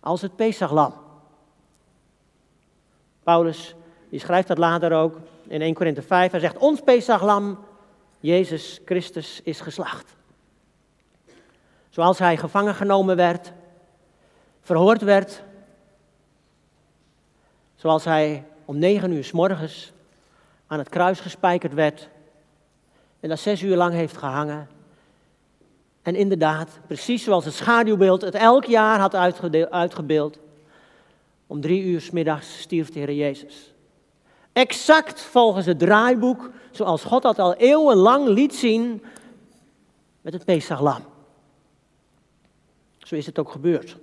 als 0.01 0.21
het 0.21 0.37
Pesachlam. 0.37 0.95
Paulus, 3.23 3.75
die 4.09 4.21
schrijft 4.21 4.49
dat 4.49 4.59
later 4.59 4.93
ook 4.93 5.19
in 5.47 5.63
1 5.63 5.75
Korinthe 5.75 6.03
5. 6.03 6.31
Hij 6.31 6.41
zegt, 6.41 6.57
ons 6.57 6.81
Pesachlam, 6.81 7.59
Jezus 8.21 8.81
Christus, 8.85 9.41
is 9.43 9.61
geslacht. 9.61 10.15
Zoals 11.91 12.19
hij 12.19 12.37
gevangen 12.37 12.75
genomen 12.75 13.17
werd, 13.17 13.53
verhoord 14.61 15.03
werd. 15.03 15.43
Zoals 17.75 18.05
hij 18.05 18.45
om 18.65 18.79
negen 18.79 19.13
uur 19.13 19.25
s 19.25 19.33
morgens 19.33 19.93
aan 20.67 20.79
het 20.79 20.89
kruis 20.89 21.21
gespijkerd 21.21 21.75
werd. 21.75 22.09
En 23.21 23.29
dat 23.29 23.39
zes 23.39 23.63
uur 23.63 23.77
lang 23.77 23.95
heeft 23.95 24.17
gehangen. 24.17 24.72
En 26.03 26.15
inderdaad, 26.15 26.79
precies 26.87 27.25
zoals 27.25 27.45
het 27.45 27.55
schaduwbeeld 27.55 28.21
het 28.23 28.35
elk 28.35 28.65
jaar 28.65 28.99
had 28.99 29.15
uitgebeeld. 29.71 30.39
Om 31.47 31.61
drie 31.61 31.83
uur 31.83 32.01
s 32.01 32.11
middags 32.11 32.61
stierf 32.61 32.91
de 32.91 32.99
Heer 32.99 33.13
Jezus. 33.13 33.73
Exact 34.53 35.21
volgens 35.21 35.67
het 35.67 35.79
draaiboek 35.79 36.51
zoals 36.71 37.05
God 37.05 37.23
dat 37.23 37.39
al 37.39 37.55
eeuwenlang 37.55 38.29
liet 38.29 38.55
zien 38.55 39.03
met 40.21 40.33
het 40.33 40.45
Pesachlam. 40.45 41.03
Zo 42.99 43.15
is 43.15 43.27
het 43.27 43.39
ook 43.39 43.51
gebeurd. 43.51 43.97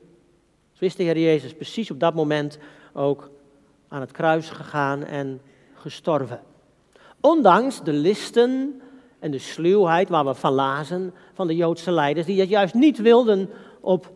Zo 0.73 0.85
is 0.85 0.95
de 0.95 1.03
Heer 1.03 1.19
Jezus 1.19 1.53
precies 1.53 1.91
op 1.91 1.99
dat 1.99 2.13
moment 2.13 2.59
ook 2.93 3.29
aan 3.87 4.01
het 4.01 4.11
kruis 4.11 4.49
gegaan 4.49 5.03
en 5.03 5.41
gestorven. 5.73 6.41
Ondanks 7.19 7.83
de 7.83 7.93
listen 7.93 8.81
en 9.19 9.31
de 9.31 9.39
sluwheid 9.39 10.09
waar 10.09 10.25
we 10.25 10.33
van 10.33 10.53
lazen 10.53 11.13
van 11.33 11.47
de 11.47 11.55
Joodse 11.55 11.91
leiders, 11.91 12.25
die 12.25 12.39
het 12.39 12.49
juist 12.49 12.73
niet 12.73 12.97
wilden 12.97 13.49
op 13.79 14.11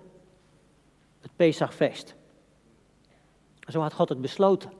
het 1.21 1.31
Pesachfeest. 1.35 2.15
Zo 3.59 3.79
had 3.79 3.93
God 3.93 4.09
het 4.09 4.21
besloten. 4.21 4.71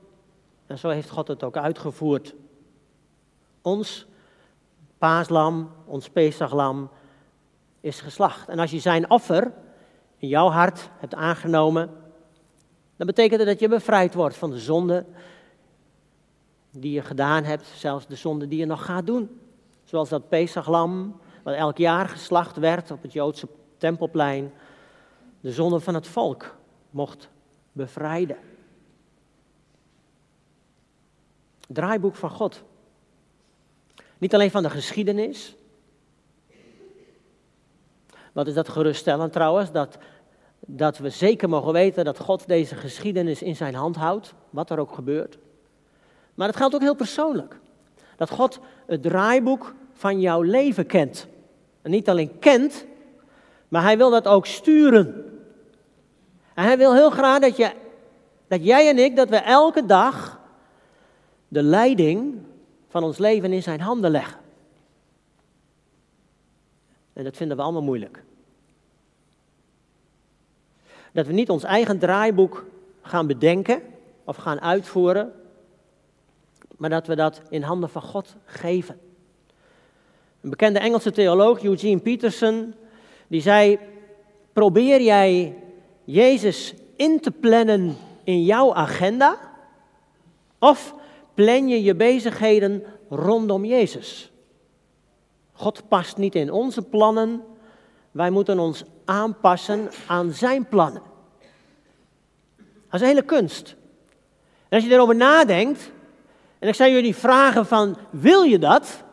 En 0.66 0.78
zo 0.78 0.88
heeft 0.88 1.10
God 1.10 1.28
het 1.28 1.42
ook 1.42 1.56
uitgevoerd. 1.56 2.34
Ons 3.62 4.06
paaslam, 4.98 5.70
ons 5.84 6.08
Pesachlam, 6.08 6.90
is 7.80 8.00
geslacht. 8.00 8.48
En 8.48 8.58
als 8.58 8.70
je 8.70 8.78
zijn 8.78 9.10
offer 9.10 9.52
in 10.16 10.28
jouw 10.28 10.48
hart 10.48 10.90
hebt 10.98 11.14
aangenomen, 11.14 11.90
dan 12.96 13.06
betekent 13.06 13.40
het 13.40 13.48
dat 13.48 13.60
je 13.60 13.68
bevrijd 13.68 14.14
wordt 14.14 14.36
van 14.36 14.50
de 14.50 14.58
zonde 14.58 15.06
die 16.70 16.92
je 16.92 17.02
gedaan 17.02 17.44
hebt, 17.44 17.66
zelfs 17.66 18.06
de 18.06 18.16
zonde 18.16 18.48
die 18.48 18.58
je 18.58 18.66
nog 18.66 18.84
gaat 18.84 19.06
doen. 19.06 19.40
Zoals 19.94 20.08
dat 20.08 20.28
Pesachlam, 20.28 21.20
wat 21.42 21.54
elk 21.54 21.78
jaar 21.78 22.08
geslacht 22.08 22.56
werd 22.56 22.90
op 22.90 23.02
het 23.02 23.12
Joodse 23.12 23.48
tempelplein, 23.76 24.52
de 25.40 25.52
zonde 25.52 25.80
van 25.80 25.94
het 25.94 26.06
volk 26.06 26.56
mocht 26.90 27.28
bevrijden. 27.72 28.36
Draaiboek 31.68 32.14
van 32.14 32.30
God. 32.30 32.62
Niet 34.18 34.34
alleen 34.34 34.50
van 34.50 34.62
de 34.62 34.70
geschiedenis. 34.70 35.56
Wat 38.32 38.46
is 38.46 38.54
dat 38.54 38.68
geruststellend 38.68 39.32
trouwens? 39.32 39.72
Dat, 39.72 39.98
dat 40.60 40.98
we 40.98 41.10
zeker 41.10 41.48
mogen 41.48 41.72
weten 41.72 42.04
dat 42.04 42.18
God 42.18 42.46
deze 42.46 42.74
geschiedenis 42.74 43.42
in 43.42 43.56
zijn 43.56 43.74
hand 43.74 43.96
houdt, 43.96 44.34
wat 44.50 44.70
er 44.70 44.78
ook 44.78 44.94
gebeurt. 44.94 45.38
Maar 46.34 46.48
het 46.48 46.56
geldt 46.56 46.74
ook 46.74 46.80
heel 46.80 46.96
persoonlijk. 46.96 47.60
Dat 48.16 48.30
God 48.30 48.60
het 48.86 49.02
draaiboek 49.02 49.74
van 49.94 50.20
jouw 50.20 50.42
leven 50.42 50.86
kent. 50.86 51.26
En 51.82 51.90
niet 51.90 52.08
alleen 52.08 52.38
kent, 52.38 52.86
maar 53.68 53.82
hij 53.82 53.96
wil 53.96 54.10
dat 54.10 54.26
ook 54.26 54.46
sturen. 54.46 55.32
En 56.54 56.64
hij 56.64 56.78
wil 56.78 56.94
heel 56.94 57.10
graag 57.10 57.40
dat, 57.40 57.56
je, 57.56 57.72
dat 58.46 58.64
jij 58.64 58.88
en 58.88 58.98
ik, 58.98 59.16
dat 59.16 59.28
we 59.28 59.36
elke 59.36 59.86
dag 59.86 60.40
de 61.48 61.62
leiding 61.62 62.38
van 62.88 63.02
ons 63.02 63.18
leven 63.18 63.52
in 63.52 63.62
zijn 63.62 63.80
handen 63.80 64.10
leggen. 64.10 64.38
En 67.12 67.24
dat 67.24 67.36
vinden 67.36 67.56
we 67.56 67.62
allemaal 67.62 67.82
moeilijk. 67.82 68.22
Dat 71.12 71.26
we 71.26 71.32
niet 71.32 71.50
ons 71.50 71.62
eigen 71.62 71.98
draaiboek 71.98 72.64
gaan 73.02 73.26
bedenken 73.26 73.82
of 74.24 74.36
gaan 74.36 74.60
uitvoeren, 74.60 75.32
maar 76.76 76.90
dat 76.90 77.06
we 77.06 77.14
dat 77.14 77.42
in 77.48 77.62
handen 77.62 77.88
van 77.88 78.02
God 78.02 78.36
geven. 78.44 79.00
Een 80.44 80.50
bekende 80.50 80.78
Engelse 80.78 81.10
theoloog, 81.10 81.62
Eugene 81.62 82.00
Peterson, 82.00 82.74
die 83.28 83.40
zei: 83.40 83.78
Probeer 84.52 85.02
jij 85.02 85.56
Jezus 86.04 86.74
in 86.96 87.20
te 87.20 87.30
plannen 87.30 87.96
in 88.24 88.44
jouw 88.44 88.74
agenda? 88.74 89.38
Of 90.58 90.94
plan 91.34 91.68
je 91.68 91.82
je 91.82 91.94
bezigheden 91.94 92.84
rondom 93.08 93.64
Jezus? 93.64 94.32
God 95.52 95.88
past 95.88 96.16
niet 96.16 96.34
in 96.34 96.52
onze 96.52 96.82
plannen, 96.82 97.42
wij 98.10 98.30
moeten 98.30 98.58
ons 98.58 98.84
aanpassen 99.04 99.88
aan 100.06 100.32
zijn 100.32 100.68
plannen. 100.68 101.02
Dat 102.56 102.94
is 102.94 103.00
een 103.00 103.06
hele 103.06 103.22
kunst. 103.22 103.76
En 104.68 104.76
als 104.78 104.84
je 104.84 104.94
erover 104.94 105.16
nadenkt, 105.16 105.90
en 106.58 106.68
ik 106.68 106.74
zou 106.74 106.90
jullie 106.90 107.16
vragen 107.16 107.66
van, 107.66 107.96
wil 108.10 108.42
je 108.42 108.58
dat? 108.58 109.03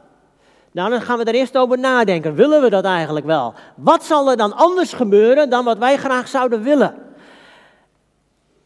Nou, 0.71 0.89
dan 0.89 1.01
gaan 1.01 1.17
we 1.17 1.23
er 1.23 1.33
eerst 1.33 1.57
over 1.57 1.79
nadenken. 1.79 2.35
Willen 2.35 2.61
we 2.61 2.69
dat 2.69 2.85
eigenlijk 2.85 3.25
wel? 3.25 3.53
Wat 3.75 4.03
zal 4.03 4.29
er 4.29 4.37
dan 4.37 4.53
anders 4.53 4.93
gebeuren 4.93 5.49
dan 5.49 5.65
wat 5.65 5.77
wij 5.77 5.97
graag 5.97 6.27
zouden 6.27 6.63
willen? 6.63 6.95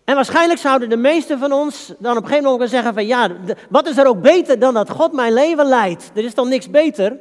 En 0.04 0.16
waarschijnlijk 0.16 0.60
zouden 0.60 0.90
de 0.90 0.98
meesten 0.98 1.40
van 1.40 1.52
ons 1.52 1.94
dan 2.00 2.18
op 2.18 2.24
een 2.24 2.30
gegeven 2.30 2.52
moment 2.52 2.70
zeggen 2.70 2.94
van 2.94 3.06
ja, 3.06 3.30
wat 3.70 3.88
is 3.88 3.98
er 3.98 4.08
ook 4.08 4.22
beter 4.22 4.60
dan 4.60 4.74
dat 4.74 4.90
God 4.90 5.14
mijn 5.14 5.34
leven 5.34 5.66
leidt? 5.66 6.12
Er 6.14 6.24
is 6.24 6.36
dan 6.36 6.50
niks 6.50 6.70
beter. 6.70 7.12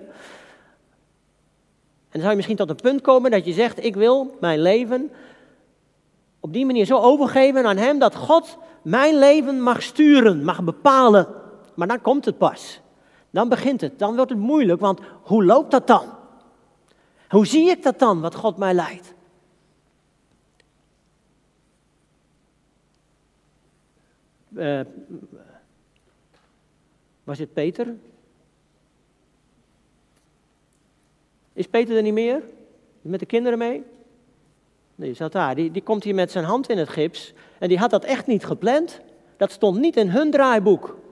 En 2.15 2.21
dan 2.21 2.21
zou 2.21 2.31
je 2.31 2.37
misschien 2.37 2.57
tot 2.57 2.71
een 2.71 2.77
punt 2.77 3.01
komen 3.01 3.31
dat 3.31 3.45
je 3.45 3.53
zegt, 3.53 3.85
ik 3.85 3.95
wil 3.95 4.37
mijn 4.41 4.61
leven 4.61 5.11
op 6.41 6.53
die 6.53 6.67
manier 6.67 6.85
zo 6.85 6.99
overgeven 6.99 7.67
aan 7.67 7.77
Hem 7.77 7.99
dat 7.99 8.15
God 8.15 8.59
mijn 8.83 9.19
leven 9.19 9.63
mag 9.63 9.83
sturen, 9.83 10.45
mag 10.45 10.63
bepalen. 10.63 11.27
Maar 11.75 11.89
dan 11.89 12.01
komt 12.01 12.25
het 12.25 12.39
pas. 12.39 12.81
Dan 13.35 13.49
begint 13.49 13.81
het. 13.81 13.99
Dan 13.99 14.17
wordt 14.17 14.31
het 14.31 14.41
moeilijk, 14.41 14.81
want 14.81 15.01
hoe 15.23 15.45
loopt 15.45 15.71
dat 15.71 15.87
dan? 15.87 16.09
Hoe 17.29 17.47
zie 17.47 17.71
ik 17.71 17.83
dat 17.83 17.99
dan, 17.99 18.21
wat 18.21 18.35
God 18.35 18.57
mij 18.57 18.75
leidt? 18.75 19.15
Uh, 24.53 24.81
was 27.25 27.39
het 27.39 27.53
Peter? 27.53 27.95
Is 31.53 31.67
Peter 31.67 31.97
er 31.97 32.03
niet 32.03 32.13
meer? 32.13 32.43
Met 33.01 33.21
de 33.21 33.27
kinderen 33.27 33.59
mee? 33.59 33.85
Nee, 34.95 35.09
die 35.09 35.17
zat 35.17 35.33
daar. 35.33 35.55
Die, 35.55 35.71
die 35.71 35.83
komt 35.83 36.05
hier 36.05 36.15
met 36.15 36.31
zijn 36.31 36.45
hand 36.45 36.69
in 36.69 36.79
het 36.79 36.89
gips. 36.89 37.33
En 37.59 37.69
die 37.69 37.79
had 37.79 37.91
dat 37.91 38.05
echt 38.05 38.27
niet 38.27 38.45
gepland. 38.45 39.01
Dat 39.37 39.51
stond 39.51 39.79
niet 39.79 39.97
in 39.97 40.09
hun 40.09 40.31
draaiboek. 40.31 41.03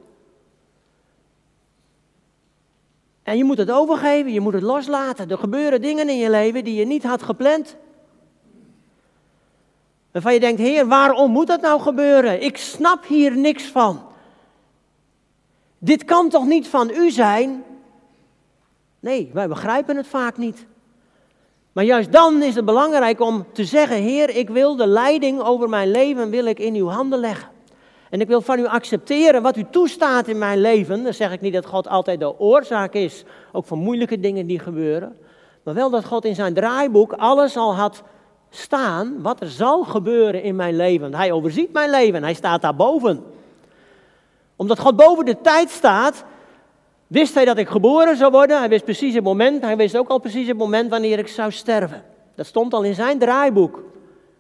En 3.22 3.36
je 3.36 3.44
moet 3.44 3.58
het 3.58 3.70
overgeven, 3.70 4.32
je 4.32 4.40
moet 4.40 4.52
het 4.52 4.62
loslaten. 4.62 5.30
Er 5.30 5.38
gebeuren 5.38 5.80
dingen 5.80 6.08
in 6.08 6.18
je 6.18 6.30
leven 6.30 6.64
die 6.64 6.74
je 6.74 6.84
niet 6.84 7.02
had 7.02 7.22
gepland. 7.22 7.76
Waarvan 10.10 10.34
je 10.34 10.40
denkt, 10.40 10.60
Heer, 10.60 10.86
waarom 10.86 11.30
moet 11.30 11.46
dat 11.46 11.60
nou 11.60 11.80
gebeuren? 11.80 12.42
Ik 12.42 12.56
snap 12.56 13.06
hier 13.06 13.36
niks 13.36 13.64
van. 13.64 14.02
Dit 15.78 16.04
kan 16.04 16.28
toch 16.28 16.46
niet 16.46 16.68
van 16.68 16.90
u 16.90 17.10
zijn? 17.10 17.64
Nee, 19.00 19.30
wij 19.32 19.48
begrijpen 19.48 19.96
het 19.96 20.06
vaak 20.06 20.36
niet. 20.36 20.66
Maar 21.72 21.84
juist 21.84 22.12
dan 22.12 22.42
is 22.42 22.54
het 22.54 22.64
belangrijk 22.64 23.20
om 23.20 23.46
te 23.52 23.64
zeggen: 23.64 23.96
Heer, 23.96 24.36
ik 24.36 24.50
wil 24.50 24.76
de 24.76 24.86
leiding 24.86 25.40
over 25.40 25.68
mijn 25.68 25.90
leven 25.90 26.30
wil 26.30 26.44
ik 26.44 26.58
in 26.58 26.74
uw 26.74 26.88
handen 26.88 27.18
leggen. 27.18 27.51
En 28.12 28.20
ik 28.20 28.28
wil 28.28 28.40
van 28.40 28.58
u 28.58 28.66
accepteren 28.66 29.42
wat 29.42 29.56
u 29.56 29.64
toestaat 29.70 30.28
in 30.28 30.38
mijn 30.38 30.60
leven. 30.60 31.04
Dan 31.04 31.14
zeg 31.14 31.32
ik 31.32 31.40
niet 31.40 31.52
dat 31.52 31.66
God 31.66 31.88
altijd 31.88 32.20
de 32.20 32.38
oorzaak 32.38 32.94
is, 32.94 33.24
ook 33.52 33.64
van 33.64 33.78
moeilijke 33.78 34.20
dingen 34.20 34.46
die 34.46 34.58
gebeuren. 34.58 35.16
Maar 35.62 35.74
wel 35.74 35.90
dat 35.90 36.04
God 36.04 36.24
in 36.24 36.34
zijn 36.34 36.54
draaiboek 36.54 37.12
alles 37.12 37.56
al 37.56 37.74
had 37.74 38.02
staan 38.50 39.22
wat 39.22 39.40
er 39.40 39.48
zal 39.48 39.84
gebeuren 39.84 40.42
in 40.42 40.56
mijn 40.56 40.76
leven. 40.76 41.14
Hij 41.14 41.32
overziet 41.32 41.72
mijn 41.72 41.90
leven, 41.90 42.22
hij 42.22 42.34
staat 42.34 42.62
daarboven. 42.62 43.24
Omdat 44.56 44.78
God 44.78 44.96
boven 44.96 45.24
de 45.24 45.40
tijd 45.40 45.70
staat, 45.70 46.24
wist 47.06 47.34
hij 47.34 47.44
dat 47.44 47.58
ik 47.58 47.68
geboren 47.68 48.16
zou 48.16 48.30
worden. 48.30 48.58
Hij 48.58 48.68
wist 48.68 48.84
precies 48.84 49.14
het 49.14 49.24
moment, 49.24 49.62
hij 49.62 49.76
wist 49.76 49.96
ook 49.96 50.08
al 50.08 50.18
precies 50.18 50.48
het 50.48 50.56
moment 50.56 50.90
wanneer 50.90 51.18
ik 51.18 51.28
zou 51.28 51.52
sterven. 51.52 52.02
Dat 52.34 52.46
stond 52.46 52.74
al 52.74 52.82
in 52.82 52.94
zijn 52.94 53.18
draaiboek. 53.18 53.82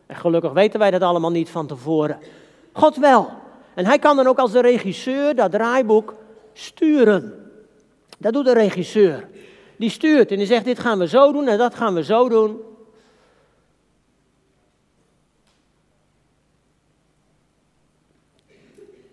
En 0.06 0.16
gelukkig 0.16 0.52
weten 0.52 0.78
wij 0.78 0.90
dat 0.90 1.02
allemaal 1.02 1.30
niet 1.30 1.50
van 1.50 1.66
tevoren. 1.66 2.18
God 2.72 2.96
wel. 2.96 3.40
En 3.74 3.86
hij 3.86 3.98
kan 3.98 4.16
dan 4.16 4.26
ook 4.26 4.38
als 4.38 4.52
de 4.52 4.60
regisseur 4.60 5.34
dat 5.34 5.50
draaiboek 5.50 6.14
sturen. 6.52 7.50
Dat 8.18 8.32
doet 8.32 8.44
de 8.44 8.52
regisseur. 8.52 9.28
Die 9.76 9.90
stuurt 9.90 10.30
en 10.30 10.36
die 10.36 10.46
zegt: 10.46 10.64
Dit 10.64 10.78
gaan 10.78 10.98
we 10.98 11.08
zo 11.08 11.32
doen 11.32 11.48
en 11.48 11.58
dat 11.58 11.74
gaan 11.74 11.94
we 11.94 12.04
zo 12.04 12.28
doen. 12.28 12.60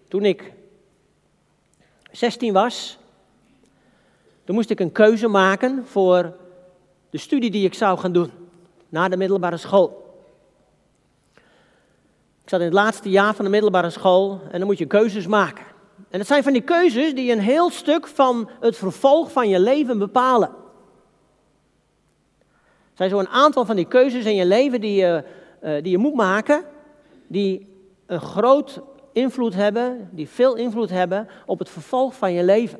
Toen 0.08 0.26
ik 0.26 0.54
16 2.12 2.54
was, 2.54 2.98
toen 4.44 4.56
moest 4.56 4.70
ik 4.70 4.80
een 4.80 4.92
keuze 4.92 5.28
maken 5.28 5.86
voor 5.86 6.36
de 7.10 7.18
studie 7.18 7.52
die 7.52 7.66
ik 7.66 7.74
zou 7.74 7.98
gaan 7.98 8.12
doen 8.12 8.32
na 8.90 9.08
de 9.08 9.18
middelbare 9.18 9.58
school. 9.58 9.99
Ik 12.50 12.56
zat 12.56 12.64
in 12.64 12.72
het 12.74 12.84
laatste 12.84 13.10
jaar 13.10 13.34
van 13.34 13.46
de 13.46 13.52
middelbare 13.52 13.90
school 13.90 14.42
en 14.52 14.58
dan 14.58 14.68
moet 14.68 14.78
je 14.78 14.86
keuzes 14.86 15.28
maken. 15.28 15.66
En 16.10 16.18
dat 16.18 16.28
zijn 16.28 16.44
van 16.44 16.54
die 16.54 16.62
keuzes 16.62 17.14
die 17.14 17.32
een 17.32 17.40
heel 17.40 17.70
stuk 17.70 18.08
van 18.08 18.50
het 18.60 18.78
vervolg 18.78 19.32
van 19.32 19.50
je 19.50 19.60
leven 19.60 19.98
bepalen. 19.98 20.50
Er 22.40 22.94
zijn 22.94 23.10
zo 23.10 23.20
een 23.20 23.28
aantal 23.28 23.66
van 23.66 23.76
die 23.76 23.88
keuzes 23.88 24.26
in 24.26 24.36
je 24.36 24.46
leven 24.46 24.82
die 24.82 24.96
je, 24.96 25.24
uh, 25.64 25.84
die 25.84 25.92
je 25.92 25.98
moet 25.98 26.14
maken, 26.14 26.64
die 27.28 27.68
een 28.06 28.22
groot 28.22 28.82
invloed 29.14 29.54
hebben, 29.54 30.10
die 30.12 30.30
veel 30.30 30.56
invloed 30.56 30.90
hebben 30.90 31.28
op 31.46 31.60
het 31.60 31.70
vervolg 31.70 32.16
van 32.16 32.34
je 32.34 32.44
leven. 32.44 32.80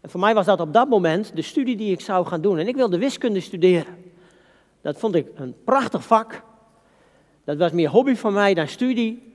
En 0.00 0.10
voor 0.10 0.20
mij 0.20 0.34
was 0.34 0.46
dat 0.46 0.60
op 0.60 0.72
dat 0.72 0.88
moment 0.88 1.36
de 1.36 1.42
studie 1.42 1.76
die 1.76 1.92
ik 1.92 2.00
zou 2.00 2.26
gaan 2.26 2.40
doen. 2.40 2.58
En 2.58 2.68
ik 2.68 2.76
wilde 2.76 2.98
wiskunde 2.98 3.40
studeren. 3.40 3.94
Dat 4.80 4.98
vond 4.98 5.14
ik 5.14 5.28
een 5.34 5.54
prachtig 5.64 6.04
vak. 6.04 6.42
Dat 7.46 7.56
was 7.56 7.72
meer 7.72 7.88
hobby 7.88 8.14
van 8.14 8.32
mij 8.32 8.54
dan 8.54 8.68
studie. 8.68 9.34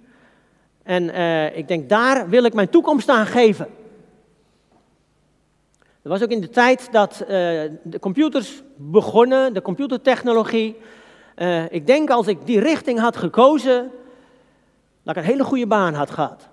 En 0.83 1.03
uh, 1.03 1.57
ik 1.57 1.67
denk, 1.67 1.89
daar 1.89 2.29
wil 2.29 2.43
ik 2.43 2.53
mijn 2.53 2.69
toekomst 2.69 3.09
aan 3.09 3.25
geven. 3.25 3.67
Dat 6.01 6.11
was 6.11 6.23
ook 6.23 6.29
in 6.29 6.41
de 6.41 6.49
tijd 6.49 6.91
dat 6.91 7.21
uh, 7.21 7.27
de 7.83 7.99
computers 7.99 8.63
begonnen, 8.75 9.53
de 9.53 9.61
computertechnologie. 9.61 10.77
Uh, 11.35 11.71
ik 11.71 11.87
denk 11.87 12.09
als 12.09 12.27
ik 12.27 12.45
die 12.45 12.59
richting 12.59 12.99
had 12.99 13.17
gekozen, 13.17 13.91
dat 15.03 15.15
ik 15.15 15.21
een 15.21 15.29
hele 15.29 15.43
goede 15.43 15.67
baan 15.67 15.93
had 15.93 16.11
gehad. 16.11 16.49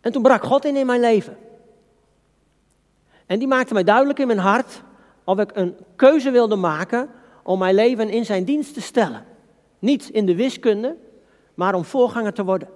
En 0.00 0.12
toen 0.12 0.22
brak 0.22 0.44
God 0.44 0.64
in 0.64 0.76
in 0.76 0.86
mijn 0.86 1.00
leven. 1.00 1.36
En 3.26 3.38
die 3.38 3.48
maakte 3.48 3.74
mij 3.74 3.84
duidelijk 3.84 4.18
in 4.18 4.26
mijn 4.26 4.38
hart 4.38 4.82
of 5.24 5.38
ik 5.38 5.50
een 5.54 5.76
keuze 5.96 6.30
wilde 6.30 6.56
maken 6.56 7.10
om 7.44 7.58
mijn 7.58 7.74
leven 7.74 8.10
in 8.10 8.24
zijn 8.24 8.44
dienst 8.44 8.74
te 8.74 8.80
stellen. 8.80 9.24
Niet 9.78 10.08
in 10.08 10.26
de 10.26 10.34
wiskunde, 10.34 10.96
maar 11.54 11.74
om 11.74 11.84
voorganger 11.84 12.32
te 12.32 12.44
worden. 12.44 12.68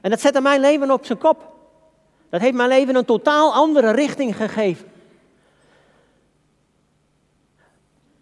En 0.00 0.10
dat 0.10 0.20
zette 0.20 0.40
mijn 0.40 0.60
leven 0.60 0.90
op 0.90 1.04
zijn 1.04 1.18
kop. 1.18 1.56
Dat 2.28 2.40
heeft 2.40 2.54
mijn 2.54 2.68
leven 2.68 2.96
een 2.96 3.04
totaal 3.04 3.52
andere 3.52 3.90
richting 3.90 4.36
gegeven. 4.36 4.86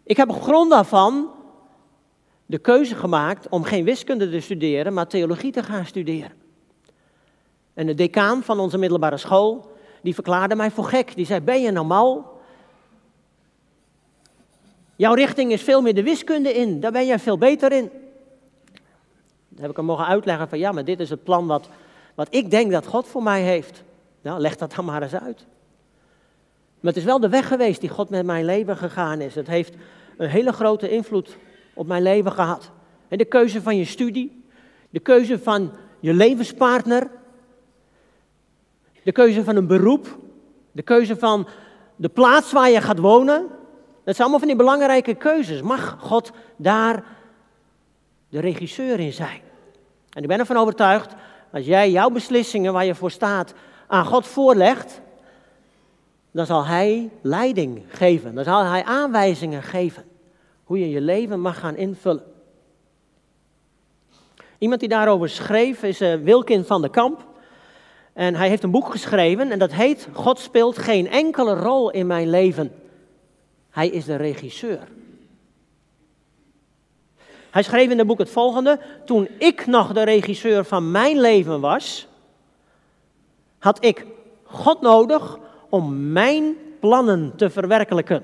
Ik 0.02 0.16
heb 0.16 0.28
op 0.28 0.42
grond 0.42 0.70
daarvan 0.70 1.30
de 2.46 2.58
keuze 2.58 2.94
gemaakt 2.94 3.48
om 3.48 3.64
geen 3.64 3.84
wiskunde 3.84 4.30
te 4.30 4.40
studeren, 4.40 4.92
maar 4.92 5.06
theologie 5.06 5.52
te 5.52 5.62
gaan 5.62 5.86
studeren. 5.86 6.32
En 7.74 7.86
de 7.86 7.94
decaan 7.94 8.42
van 8.42 8.58
onze 8.58 8.78
middelbare 8.78 9.16
school, 9.16 9.70
die 10.02 10.14
verklaarde 10.14 10.54
mij 10.54 10.70
voor 10.70 10.84
gek. 10.84 11.14
Die 11.14 11.26
zei, 11.26 11.40
ben 11.40 11.62
je 11.62 11.70
nou? 11.70 12.22
Jouw 14.96 15.14
richting 15.14 15.52
is 15.52 15.62
veel 15.62 15.82
meer 15.82 15.94
de 15.94 16.02
wiskunde 16.02 16.54
in, 16.54 16.80
daar 16.80 16.92
ben 16.92 17.06
jij 17.06 17.18
veel 17.18 17.38
beter 17.38 17.72
in. 17.72 17.90
Dan 19.48 19.60
heb 19.60 19.70
ik 19.70 19.76
hem 19.76 19.84
mogen 19.84 20.06
uitleggen 20.06 20.48
van 20.48 20.58
ja, 20.58 20.72
maar 20.72 20.84
dit 20.84 21.00
is 21.00 21.10
het 21.10 21.24
plan 21.24 21.46
wat, 21.46 21.68
wat 22.14 22.28
ik 22.30 22.50
denk 22.50 22.70
dat 22.70 22.86
God 22.86 23.06
voor 23.06 23.22
mij 23.22 23.42
heeft. 23.42 23.82
Nou, 24.22 24.40
leg 24.40 24.56
dat 24.56 24.74
dan 24.74 24.84
maar 24.84 25.02
eens 25.02 25.14
uit. 25.14 25.46
Maar 26.80 26.92
het 26.92 26.96
is 26.96 27.04
wel 27.04 27.20
de 27.20 27.28
weg 27.28 27.48
geweest 27.48 27.80
die 27.80 27.90
God 27.90 28.08
met 28.08 28.26
mijn 28.26 28.44
leven 28.44 28.76
gegaan 28.76 29.20
is. 29.20 29.34
Het 29.34 29.46
heeft 29.46 29.74
een 30.16 30.28
hele 30.28 30.52
grote 30.52 30.90
invloed 30.90 31.36
op 31.74 31.86
mijn 31.86 32.02
leven 32.02 32.32
gehad. 32.32 32.70
En 33.08 33.18
de 33.18 33.24
keuze 33.24 33.62
van 33.62 33.76
je 33.76 33.84
studie, 33.84 34.44
de 34.90 35.00
keuze 35.00 35.38
van 35.38 35.72
je 36.00 36.14
levenspartner, 36.14 37.10
de 39.02 39.12
keuze 39.12 39.44
van 39.44 39.56
een 39.56 39.66
beroep, 39.66 40.18
de 40.72 40.82
keuze 40.82 41.16
van 41.16 41.48
de 41.96 42.08
plaats 42.08 42.52
waar 42.52 42.70
je 42.70 42.80
gaat 42.80 42.98
wonen, 42.98 43.46
dat 44.06 44.16
zijn 44.16 44.28
allemaal 44.28 44.38
van 44.38 44.48
die 44.48 44.56
belangrijke 44.66 45.14
keuzes. 45.14 45.62
Mag 45.62 45.96
God 46.00 46.30
daar 46.56 47.04
de 48.28 48.40
regisseur 48.40 49.00
in 49.00 49.12
zijn? 49.12 49.40
En 50.10 50.22
ik 50.22 50.28
ben 50.28 50.38
ervan 50.38 50.56
overtuigd, 50.56 51.14
als 51.52 51.66
jij 51.66 51.90
jouw 51.90 52.10
beslissingen 52.10 52.72
waar 52.72 52.84
je 52.84 52.94
voor 52.94 53.10
staat 53.10 53.54
aan 53.86 54.04
God 54.04 54.26
voorlegt, 54.26 55.00
dan 56.30 56.46
zal 56.46 56.66
Hij 56.66 57.10
leiding 57.20 57.82
geven. 57.88 58.34
Dan 58.34 58.44
zal 58.44 58.64
Hij 58.64 58.84
aanwijzingen 58.84 59.62
geven 59.62 60.04
hoe 60.64 60.78
je 60.78 60.90
je 60.90 61.00
leven 61.00 61.40
mag 61.40 61.58
gaan 61.58 61.76
invullen. 61.76 62.24
Iemand 64.58 64.80
die 64.80 64.88
daarover 64.88 65.28
schreef 65.28 65.82
is 65.82 66.00
uh, 66.00 66.14
Wilkin 66.14 66.64
van 66.64 66.82
de 66.82 66.90
Kamp. 66.90 67.26
En 68.12 68.34
hij 68.34 68.48
heeft 68.48 68.62
een 68.62 68.70
boek 68.70 68.90
geschreven 68.90 69.50
en 69.50 69.58
dat 69.58 69.72
heet 69.72 70.08
God 70.12 70.38
speelt 70.38 70.78
geen 70.78 71.10
enkele 71.10 71.54
rol 71.54 71.90
in 71.90 72.06
mijn 72.06 72.30
leven. 72.30 72.72
Hij 73.76 73.88
is 73.88 74.04
de 74.04 74.16
regisseur. 74.16 74.88
Hij 77.50 77.62
schreef 77.62 77.90
in 77.90 77.98
het 77.98 78.06
boek 78.06 78.18
het 78.18 78.30
volgende: 78.30 78.80
Toen 79.04 79.28
ik 79.38 79.66
nog 79.66 79.92
de 79.92 80.02
regisseur 80.02 80.64
van 80.64 80.90
mijn 80.90 81.20
leven 81.20 81.60
was, 81.60 82.08
had 83.58 83.84
ik 83.84 84.06
God 84.42 84.80
nodig 84.80 85.38
om 85.68 86.12
mijn 86.12 86.56
plannen 86.80 87.32
te 87.36 87.50
verwerkelijken. 87.50 88.22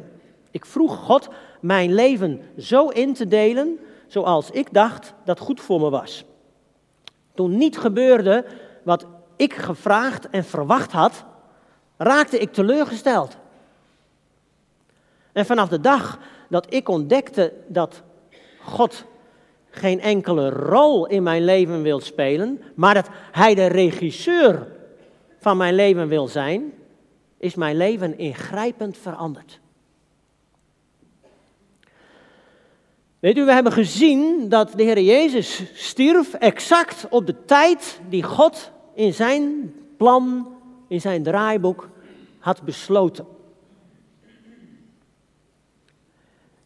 Ik 0.51 0.67
vroeg 0.67 0.97
God 0.97 1.29
mijn 1.61 1.95
leven 1.95 2.43
zo 2.59 2.89
in 2.89 3.15
te 3.15 3.29
delen 3.29 3.79
zoals 4.07 4.51
ik 4.51 4.73
dacht 4.73 5.15
dat 5.25 5.39
goed 5.39 5.61
voor 5.61 5.81
me 5.81 5.91
was. 5.91 6.25
Toen 7.35 7.57
niet 7.57 7.79
gebeurde 7.79 8.45
wat 8.83 9.07
ik 9.37 9.53
gevraagd 9.53 10.29
en 10.29 10.45
verwacht 10.45 10.93
had, 10.93 11.25
raakte 11.97 12.39
ik 12.39 12.53
teleurgesteld. 12.53 13.41
En 15.33 15.47
vanaf 15.47 15.69
de 15.69 15.81
dag 15.81 16.19
dat 16.49 16.75
ik 16.75 16.89
ontdekte 16.89 17.53
dat 17.67 18.03
God 18.63 19.05
geen 19.71 20.01
enkele 20.01 20.51
rol 20.51 21.07
in 21.07 21.23
mijn 21.23 21.45
leven 21.45 21.83
wil 21.83 22.01
spelen, 22.01 22.63
maar 22.75 22.95
dat 22.95 23.09
Hij 23.33 23.55
de 23.55 23.67
regisseur 23.67 24.67
van 25.39 25.57
mijn 25.57 25.75
leven 25.75 26.09
wil 26.09 26.29
zijn, 26.29 26.73
is 27.39 27.55
mijn 27.55 27.77
leven 27.77 28.19
ingrijpend 28.19 28.99
veranderd. 28.99 29.61
Weet 33.19 33.37
u, 33.37 33.45
we 33.45 33.53
hebben 33.53 33.73
gezien 33.73 34.49
dat 34.49 34.73
de 34.77 34.83
Heer 34.83 35.01
Jezus 35.01 35.63
stierf 35.75 36.35
exact 36.35 37.07
op 37.11 37.27
de 37.27 37.45
tijd 37.45 38.01
die 38.09 38.23
God 38.23 38.71
in 38.95 39.13
zijn 39.13 39.75
plan, 39.97 40.49
in 40.89 41.01
zijn 41.01 41.23
draaiboek 41.23 41.89
had 42.39 42.63
besloten. 42.63 43.27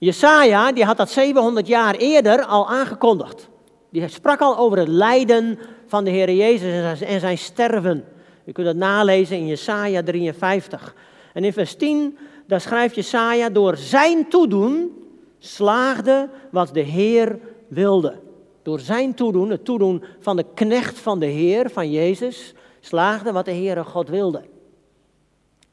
Jesaja, 0.06 0.72
die 0.72 0.84
had 0.84 0.96
dat 0.96 1.10
700 1.10 1.66
jaar 1.66 1.94
eerder 1.94 2.44
al 2.44 2.68
aangekondigd. 2.68 3.48
Die 3.90 4.08
sprak 4.08 4.40
al 4.40 4.56
over 4.56 4.78
het 4.78 4.88
lijden 4.88 5.58
van 5.86 6.04
de 6.04 6.10
Heer 6.10 6.32
Jezus 6.32 7.00
en 7.00 7.20
zijn 7.20 7.38
sterven. 7.38 8.04
U 8.44 8.52
kunt 8.52 8.66
dat 8.66 8.76
nalezen 8.76 9.36
in 9.36 9.46
Jesaja 9.46 10.02
53. 10.02 10.94
En 11.32 11.44
in 11.44 11.52
vers 11.52 11.74
10, 11.74 12.18
daar 12.46 12.60
schrijft 12.60 12.94
Jesaja, 12.94 13.48
door 13.48 13.76
zijn 13.76 14.28
toedoen 14.28 14.92
slaagde 15.38 16.28
wat 16.50 16.74
de 16.74 16.80
Heer 16.80 17.38
wilde. 17.68 18.24
door 18.62 18.80
zijn 18.80 19.14
toedoen, 19.14 19.50
het 19.50 19.64
toedoen 19.64 20.04
van 20.18 20.36
de 20.36 20.44
knecht 20.54 20.98
van 20.98 21.18
de 21.18 21.26
Heer, 21.26 21.70
van 21.70 21.90
Jezus, 21.90 22.54
slaagde 22.80 23.32
wat 23.32 23.44
de 23.44 23.52
Heere 23.52 23.84
God 23.84 24.08
wilde. 24.08 24.42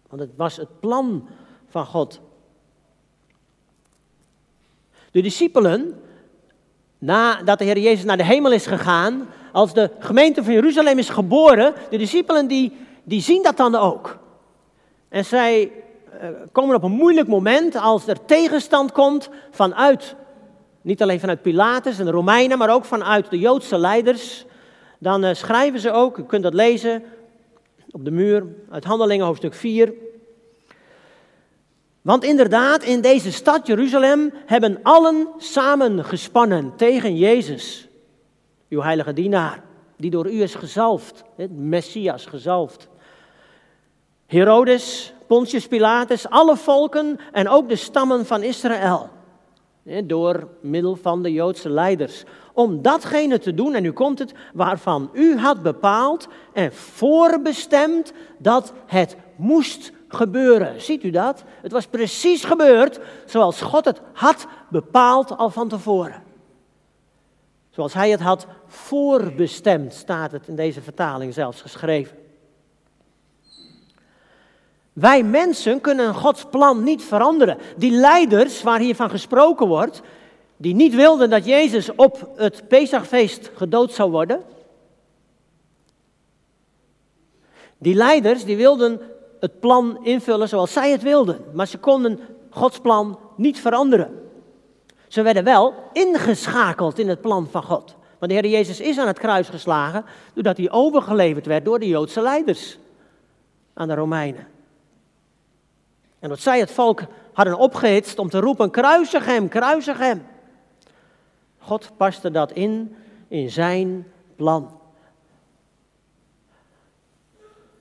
Want 0.10 0.22
het 0.22 0.32
was 0.36 0.58
het 0.58 0.80
plan 0.80 1.28
van 1.68 1.86
God. 1.86 2.22
De 5.14 5.22
discipelen, 5.22 6.02
nadat 6.98 7.58
de 7.60 7.66
Heer 7.66 7.80
Jezus 7.80 8.04
naar 8.04 8.18
de 8.18 8.24
hemel 8.24 8.52
is 8.52 8.66
gegaan, 8.66 9.28
als 9.52 9.74
de 9.74 9.90
gemeente 10.00 10.44
van 10.44 10.54
Jeruzalem 10.54 10.98
is 10.98 11.10
geboren, 11.10 11.74
de 11.90 11.98
discipelen 11.98 12.48
die, 12.48 12.78
die 13.04 13.22
zien 13.22 13.44
dat 13.44 13.58
dan 13.58 13.76
ook. 13.76 14.18
En 15.10 15.26
zij 15.26 15.72
uh, 16.22 16.30
komen 16.52 16.76
op 16.76 16.84
een 16.84 16.92
moeilijk 16.92 17.28
moment 17.28 17.76
als 17.76 18.08
er 18.08 18.26
tegenstand 18.26 18.92
komt 18.92 19.30
vanuit, 19.52 20.16
niet 20.82 21.02
alleen 21.02 21.20
vanuit 21.20 21.42
Pilatus 21.42 22.00
en 22.00 22.06
de 22.06 22.12
Romeinen, 22.12 22.58
maar 22.58 22.74
ook 22.74 22.86
vanuit 22.86 23.30
de 23.30 23.40
Joodse 23.40 23.78
leiders. 23.78 24.46
Dan 25.00 25.26
uh, 25.26 25.34
schrijven 25.34 25.80
ze 25.80 25.92
ook, 25.92 26.18
u 26.18 26.24
kunt 26.24 26.44
dat 26.44 26.54
lezen 26.54 27.04
op 27.92 28.06
de 28.06 28.12
muur 28.12 28.46
uit 28.70 28.84
Handelingen 28.84 29.26
hoofdstuk 29.26 29.54
4. 29.54 29.94
Want 32.04 32.24
inderdaad, 32.24 32.84
in 32.84 33.02
deze 33.02 33.32
stad 33.32 33.68
Jeruzalem 33.68 34.34
hebben 34.46 34.80
allen 34.82 35.28
samen 35.38 36.06
gespannen 36.06 36.74
tegen 36.76 37.16
Jezus, 37.16 37.88
uw 38.70 38.82
heilige 38.82 39.14
dienaar, 39.14 39.64
die 39.98 40.10
door 40.10 40.32
u 40.32 40.42
is 40.42 40.56
gezalfd, 40.56 41.24
het 41.36 41.52
Messias 41.52 42.26
gezalfd. 42.26 42.88
Herodes, 44.26 45.14
Pontius 45.28 45.68
Pilatus, 45.68 46.30
alle 46.30 46.58
volken 46.58 47.20
en 47.32 47.50
ook 47.50 47.70
de 47.70 47.76
stammen 47.76 48.26
van 48.26 48.44
Israël. 48.44 49.10
Door 50.04 50.48
middel 50.62 50.96
van 50.96 51.24
de 51.24 51.32
Joodse 51.32 51.70
leiders. 51.70 52.24
Om 52.54 52.82
datgene 52.82 53.40
te 53.40 53.54
doen, 53.54 53.74
en 53.74 53.82
nu 53.82 53.92
komt 53.92 54.20
het, 54.20 54.34
waarvan 54.54 55.10
u 55.14 55.38
had 55.38 55.62
bepaald 55.62 56.28
en 56.54 56.74
voorbestemd 56.74 58.14
dat 58.38 58.74
het 58.86 59.16
moest 59.36 59.92
gebeuren. 60.16 60.82
Ziet 60.82 61.04
u 61.04 61.10
dat? 61.10 61.44
Het 61.62 61.72
was 61.72 61.86
precies 61.86 62.44
gebeurd 62.44 63.00
zoals 63.26 63.62
God 63.62 63.86
het 63.86 64.02
had 64.14 64.48
bepaald 64.70 65.38
al 65.38 65.50
van 65.50 65.68
tevoren. 65.68 66.24
Zoals 67.70 67.94
hij 67.94 68.10
het 68.10 68.20
had 68.20 68.48
voorbestemd, 68.68 69.94
staat 69.94 70.32
het 70.32 70.48
in 70.48 70.56
deze 70.56 70.82
vertaling 70.82 71.34
zelfs 71.34 71.62
geschreven. 71.62 72.18
Wij 74.94 75.24
mensen 75.24 75.82
kunnen 75.82 76.16
Gods 76.16 76.46
plan 76.46 76.84
niet 76.84 77.04
veranderen. 77.04 77.58
Die 77.78 77.92
leiders 77.92 78.64
waar 78.64 78.80
hiervan 78.80 79.10
gesproken 79.10 79.68
wordt, 79.68 80.02
die 80.58 80.76
niet 80.76 80.96
wilden 80.96 81.30
dat 81.30 81.46
Jezus 81.46 81.96
op 81.96 82.32
het 82.36 82.68
Pesachfeest 82.68 83.52
gedood 83.56 83.94
zou 83.94 84.12
worden. 84.12 84.42
Die 87.78 87.96
leiders 87.96 88.46
die 88.46 88.58
wilden 88.58 89.02
het 89.44 89.60
plan 89.60 89.98
invullen 90.04 90.50
zoals 90.50 90.74
zij 90.74 90.92
het 90.92 91.02
wilden, 91.02 91.46
maar 91.54 91.68
ze 91.68 91.78
konden 91.78 92.20
Gods 92.50 92.80
plan 92.80 93.20
niet 93.36 93.60
veranderen. 93.60 94.30
Ze 95.08 95.22
werden 95.22 95.44
wel 95.44 95.74
ingeschakeld 95.94 97.00
in 97.00 97.10
het 97.10 97.22
plan 97.22 97.48
van 97.52 97.64
God. 97.64 97.96
Want 98.20 98.32
de 98.32 98.38
Heer 98.40 98.52
Jezus 98.52 98.80
is 98.80 98.98
aan 98.98 99.08
het 99.08 99.20
kruis 99.20 99.50
geslagen 99.50 100.06
doordat 100.34 100.58
hij 100.58 100.72
overgeleverd 100.72 101.46
werd 101.46 101.66
door 101.66 101.80
de 101.80 101.88
Joodse 101.88 102.22
leiders 102.22 102.78
aan 103.74 103.88
de 103.88 103.94
Romeinen. 103.94 104.48
En 106.20 106.30
dat 106.30 106.40
zij 106.40 106.60
het 106.60 106.72
volk 106.72 107.02
hadden 107.34 107.58
opgehitst 107.58 108.20
om 108.20 108.30
te 108.30 108.40
roepen, 108.40 108.72
kruisig 108.72 109.26
hem, 109.26 109.48
kruisig 109.48 109.98
hem. 109.98 110.26
God 111.58 111.92
paste 111.98 112.32
dat 112.32 112.52
in, 112.52 112.96
in 113.28 113.50
zijn 113.50 114.12
plan. 114.36 114.82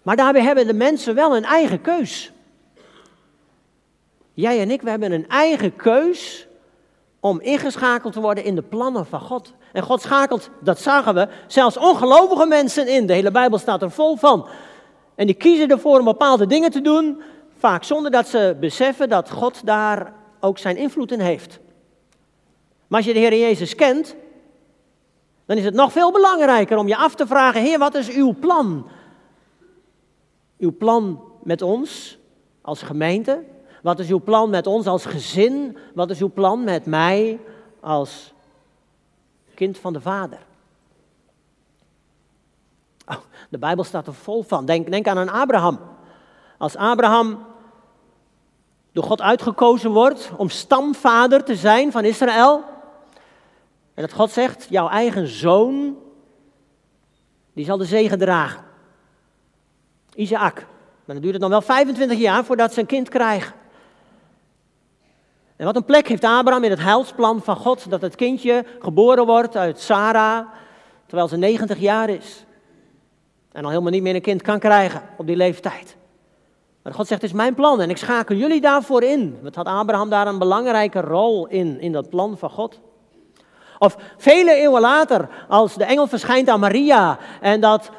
Maar 0.02 0.16
daarbij 0.16 0.42
hebben 0.42 0.66
de 0.66 0.74
mensen 0.74 1.14
wel 1.14 1.36
een 1.36 1.44
eigen 1.44 1.80
keus. 1.80 2.32
Jij 4.34 4.60
en 4.60 4.70
ik, 4.70 4.82
we 4.82 4.90
hebben 4.90 5.12
een 5.12 5.28
eigen 5.28 5.76
keus 5.76 6.46
om 7.20 7.40
ingeschakeld 7.40 8.12
te 8.12 8.20
worden 8.20 8.44
in 8.44 8.54
de 8.54 8.62
plannen 8.62 9.06
van 9.06 9.20
God. 9.20 9.52
En 9.72 9.82
God 9.82 10.02
schakelt, 10.02 10.50
dat 10.60 10.80
zagen 10.80 11.14
we, 11.14 11.28
zelfs 11.46 11.76
ongelovige 11.76 12.46
mensen 12.46 12.88
in. 12.88 13.06
De 13.06 13.12
hele 13.12 13.30
Bijbel 13.30 13.58
staat 13.58 13.82
er 13.82 13.90
vol 13.90 14.16
van. 14.16 14.48
En 15.14 15.26
die 15.26 15.34
kiezen 15.34 15.68
ervoor 15.68 15.98
om 15.98 16.04
bepaalde 16.04 16.46
dingen 16.46 16.70
te 16.70 16.80
doen, 16.80 17.22
vaak 17.58 17.84
zonder 17.84 18.10
dat 18.10 18.28
ze 18.28 18.56
beseffen 18.60 19.08
dat 19.08 19.30
God 19.30 19.66
daar 19.66 20.12
ook 20.40 20.58
zijn 20.58 20.76
invloed 20.76 21.12
in 21.12 21.20
heeft. 21.20 21.58
Maar 22.86 22.98
als 22.98 23.08
je 23.08 23.12
de 23.12 23.18
Heer 23.18 23.38
Jezus 23.38 23.74
kent, 23.74 24.16
dan 25.46 25.56
is 25.56 25.64
het 25.64 25.74
nog 25.74 25.92
veel 25.92 26.12
belangrijker 26.12 26.76
om 26.76 26.88
je 26.88 26.96
af 26.96 27.14
te 27.14 27.26
vragen: 27.26 27.62
Heer, 27.62 27.78
wat 27.78 27.94
is 27.94 28.10
uw 28.10 28.34
plan? 28.40 28.86
Uw 30.62 30.76
plan 30.76 31.20
met 31.42 31.62
ons 31.62 32.18
als 32.60 32.82
gemeente? 32.82 33.44
Wat 33.82 33.98
is 33.98 34.08
uw 34.08 34.20
plan 34.20 34.50
met 34.50 34.66
ons 34.66 34.86
als 34.86 35.04
gezin? 35.04 35.76
Wat 35.94 36.10
is 36.10 36.20
uw 36.20 36.32
plan 36.32 36.64
met 36.64 36.86
mij 36.86 37.40
als 37.80 38.32
kind 39.54 39.78
van 39.78 39.92
de 39.92 40.00
Vader? 40.00 40.38
Oh, 43.06 43.16
de 43.48 43.58
Bijbel 43.58 43.84
staat 43.84 44.06
er 44.06 44.14
vol 44.14 44.42
van. 44.42 44.64
Denk, 44.64 44.90
denk 44.90 45.06
aan 45.06 45.16
een 45.16 45.30
Abraham. 45.30 45.78
Als 46.58 46.76
Abraham 46.76 47.46
door 48.92 49.04
God 49.04 49.20
uitgekozen 49.20 49.90
wordt 49.90 50.30
om 50.36 50.48
stamvader 50.48 51.44
te 51.44 51.56
zijn 51.56 51.92
van 51.92 52.04
Israël. 52.04 52.64
En 53.94 54.02
dat 54.02 54.12
God 54.12 54.30
zegt, 54.30 54.66
jouw 54.70 54.88
eigen 54.88 55.26
zoon, 55.26 55.96
die 57.52 57.64
zal 57.64 57.76
de 57.76 57.84
zegen 57.84 58.18
dragen. 58.18 58.70
Isaac. 60.14 60.54
Maar 61.04 61.14
dan 61.14 61.20
duurt 61.20 61.32
het 61.32 61.42
dan 61.42 61.50
wel 61.50 61.62
25 61.62 62.18
jaar 62.18 62.44
voordat 62.44 62.72
ze 62.72 62.80
een 62.80 62.86
kind 62.86 63.08
krijgen. 63.08 63.54
En 65.56 65.64
wat 65.64 65.76
een 65.76 65.84
plek 65.84 66.08
heeft 66.08 66.24
Abraham 66.24 66.64
in 66.64 66.70
het 66.70 66.82
heilsplan 66.82 67.42
van 67.42 67.56
God, 67.56 67.90
dat 67.90 68.00
het 68.00 68.16
kindje 68.16 68.64
geboren 68.80 69.26
wordt 69.26 69.56
uit 69.56 69.80
Sarah, 69.80 70.46
terwijl 71.06 71.28
ze 71.28 71.36
90 71.36 71.78
jaar 71.78 72.08
is. 72.08 72.44
En 73.52 73.62
al 73.62 73.70
helemaal 73.70 73.92
niet 73.92 74.02
meer 74.02 74.14
een 74.14 74.20
kind 74.20 74.42
kan 74.42 74.58
krijgen 74.58 75.02
op 75.16 75.26
die 75.26 75.36
leeftijd. 75.36 75.96
Maar 76.82 76.94
God 76.94 77.06
zegt, 77.06 77.22
het 77.22 77.30
is 77.30 77.36
mijn 77.36 77.54
plan 77.54 77.80
en 77.80 77.90
ik 77.90 77.96
schakel 77.96 78.36
jullie 78.36 78.60
daarvoor 78.60 79.02
in. 79.02 79.38
Wat 79.42 79.54
had 79.54 79.66
Abraham 79.66 80.10
daar 80.10 80.26
een 80.26 80.38
belangrijke 80.38 81.00
rol 81.00 81.46
in, 81.46 81.80
in 81.80 81.92
dat 81.92 82.08
plan 82.08 82.38
van 82.38 82.50
God? 82.50 82.80
Of 83.78 83.96
vele 84.16 84.52
eeuwen 84.52 84.80
later, 84.80 85.28
als 85.48 85.74
de 85.74 85.84
engel 85.84 86.06
verschijnt 86.06 86.48
aan 86.48 86.60
Maria 86.60 87.18
en 87.40 87.60
dat 87.60 87.90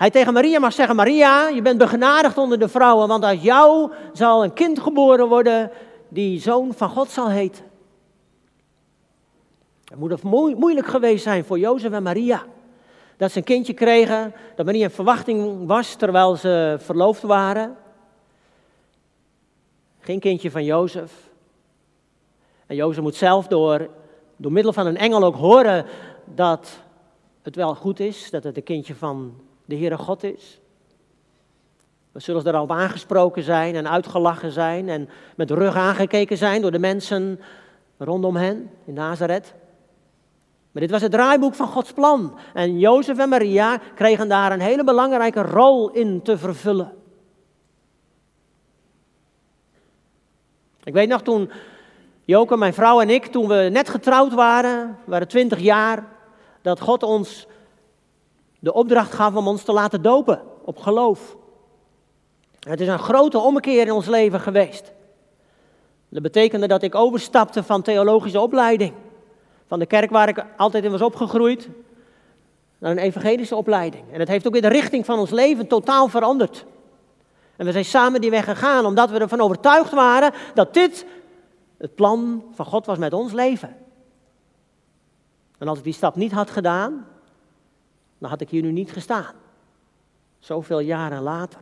hij 0.00 0.10
tegen 0.10 0.32
Maria 0.32 0.58
mag 0.58 0.72
zeggen, 0.72 0.96
Maria, 0.96 1.48
je 1.48 1.62
bent 1.62 1.78
begenadigd 1.78 2.38
onder 2.38 2.58
de 2.58 2.68
vrouwen, 2.68 3.08
want 3.08 3.24
uit 3.24 3.42
jou 3.42 3.92
zal 4.12 4.44
een 4.44 4.52
kind 4.52 4.80
geboren 4.80 5.28
worden 5.28 5.70
die 6.08 6.40
zoon 6.40 6.74
van 6.74 6.88
God 6.88 7.10
zal 7.10 7.30
heten. 7.30 7.64
Het 9.84 9.98
moet 9.98 10.22
moeilijk 10.58 10.86
geweest 10.86 11.22
zijn 11.22 11.44
voor 11.44 11.58
Jozef 11.58 11.92
en 11.92 12.02
Maria. 12.02 12.44
Dat 13.16 13.30
ze 13.30 13.38
een 13.38 13.44
kindje 13.44 13.72
kregen, 13.72 14.34
dat 14.56 14.66
Maria 14.66 14.84
in 14.84 14.90
verwachting 14.90 15.66
was 15.66 15.94
terwijl 15.94 16.36
ze 16.36 16.76
verloofd 16.78 17.22
waren. 17.22 17.76
Geen 19.98 20.20
kindje 20.20 20.50
van 20.50 20.64
Jozef. 20.64 21.12
En 22.66 22.76
Jozef 22.76 23.02
moet 23.02 23.14
zelf 23.16 23.46
door, 23.46 23.88
door 24.36 24.52
middel 24.52 24.72
van 24.72 24.86
een 24.86 24.96
engel 24.96 25.24
ook 25.24 25.36
horen 25.36 25.86
dat 26.24 26.78
het 27.42 27.56
wel 27.56 27.74
goed 27.74 28.00
is, 28.00 28.30
dat 28.30 28.44
het 28.44 28.56
een 28.56 28.62
kindje 28.62 28.94
van 28.94 29.48
de 29.70 29.76
Heere 29.76 29.98
God 29.98 30.22
is. 30.22 30.60
We 32.12 32.20
zullen 32.20 32.44
er 32.44 32.54
al 32.54 32.68
aangesproken 32.68 33.42
zijn 33.42 33.74
en 33.74 33.90
uitgelachen 33.90 34.52
zijn 34.52 34.88
en 34.88 35.08
met 35.36 35.50
rug 35.50 35.74
aangekeken 35.74 36.36
zijn 36.36 36.62
door 36.62 36.70
de 36.70 36.78
mensen 36.78 37.40
rondom 37.96 38.36
hen 38.36 38.70
in 38.84 38.94
Nazareth. 38.94 39.54
Maar 40.70 40.82
dit 40.82 40.90
was 40.90 41.02
het 41.02 41.10
draaiboek 41.10 41.54
van 41.54 41.66
Gods 41.66 41.92
plan. 41.92 42.38
En 42.54 42.78
Jozef 42.78 43.18
en 43.18 43.28
Maria 43.28 43.80
kregen 43.94 44.28
daar 44.28 44.52
een 44.52 44.60
hele 44.60 44.84
belangrijke 44.84 45.42
rol 45.42 45.90
in 45.90 46.22
te 46.22 46.38
vervullen. 46.38 46.92
Ik 50.84 50.92
weet 50.92 51.08
nog 51.08 51.22
toen 51.22 51.50
Joke, 52.24 52.56
mijn 52.56 52.74
vrouw 52.74 53.00
en 53.00 53.10
ik, 53.10 53.26
toen 53.26 53.48
we 53.48 53.68
net 53.72 53.88
getrouwd 53.88 54.32
waren, 54.32 54.98
waren 55.04 55.28
twintig 55.28 55.58
jaar, 55.58 56.08
dat 56.62 56.80
God 56.80 57.02
ons 57.02 57.46
de 58.60 58.72
opdracht 58.72 59.12
gaf 59.12 59.34
om 59.34 59.48
ons 59.48 59.62
te 59.62 59.72
laten 59.72 60.02
dopen 60.02 60.42
op 60.64 60.78
geloof. 60.78 61.36
Het 62.60 62.80
is 62.80 62.88
een 62.88 62.98
grote 62.98 63.38
ommekeer 63.38 63.86
in 63.86 63.92
ons 63.92 64.06
leven 64.06 64.40
geweest. 64.40 64.92
Dat 66.08 66.22
betekende 66.22 66.66
dat 66.66 66.82
ik 66.82 66.94
overstapte 66.94 67.62
van 67.62 67.82
theologische 67.82 68.40
opleiding, 68.40 68.92
van 69.66 69.78
de 69.78 69.86
kerk 69.86 70.10
waar 70.10 70.28
ik 70.28 70.44
altijd 70.56 70.84
in 70.84 70.90
was 70.90 71.02
opgegroeid, 71.02 71.68
naar 72.78 72.90
een 72.90 72.98
evangelische 72.98 73.56
opleiding. 73.56 74.04
En 74.12 74.20
het 74.20 74.28
heeft 74.28 74.46
ook 74.46 74.52
weer 74.52 74.62
de 74.62 74.68
richting 74.68 75.04
van 75.04 75.18
ons 75.18 75.30
leven 75.30 75.66
totaal 75.66 76.08
veranderd. 76.08 76.64
En 77.56 77.66
we 77.66 77.72
zijn 77.72 77.84
samen 77.84 78.20
die 78.20 78.30
weg 78.30 78.44
gegaan 78.44 78.86
omdat 78.86 79.10
we 79.10 79.18
ervan 79.18 79.40
overtuigd 79.40 79.92
waren 79.92 80.32
dat 80.54 80.74
dit 80.74 81.06
het 81.78 81.94
plan 81.94 82.44
van 82.52 82.66
God 82.66 82.86
was 82.86 82.98
met 82.98 83.12
ons 83.12 83.32
leven. 83.32 83.76
En 85.58 85.68
als 85.68 85.78
ik 85.78 85.84
die 85.84 85.92
stap 85.92 86.16
niet 86.16 86.32
had 86.32 86.50
gedaan, 86.50 87.06
dan 88.20 88.30
had 88.30 88.40
ik 88.40 88.50
hier 88.50 88.62
nu 88.62 88.72
niet 88.72 88.92
gestaan. 88.92 89.34
Zoveel 90.38 90.80
jaren 90.80 91.22
later. 91.22 91.60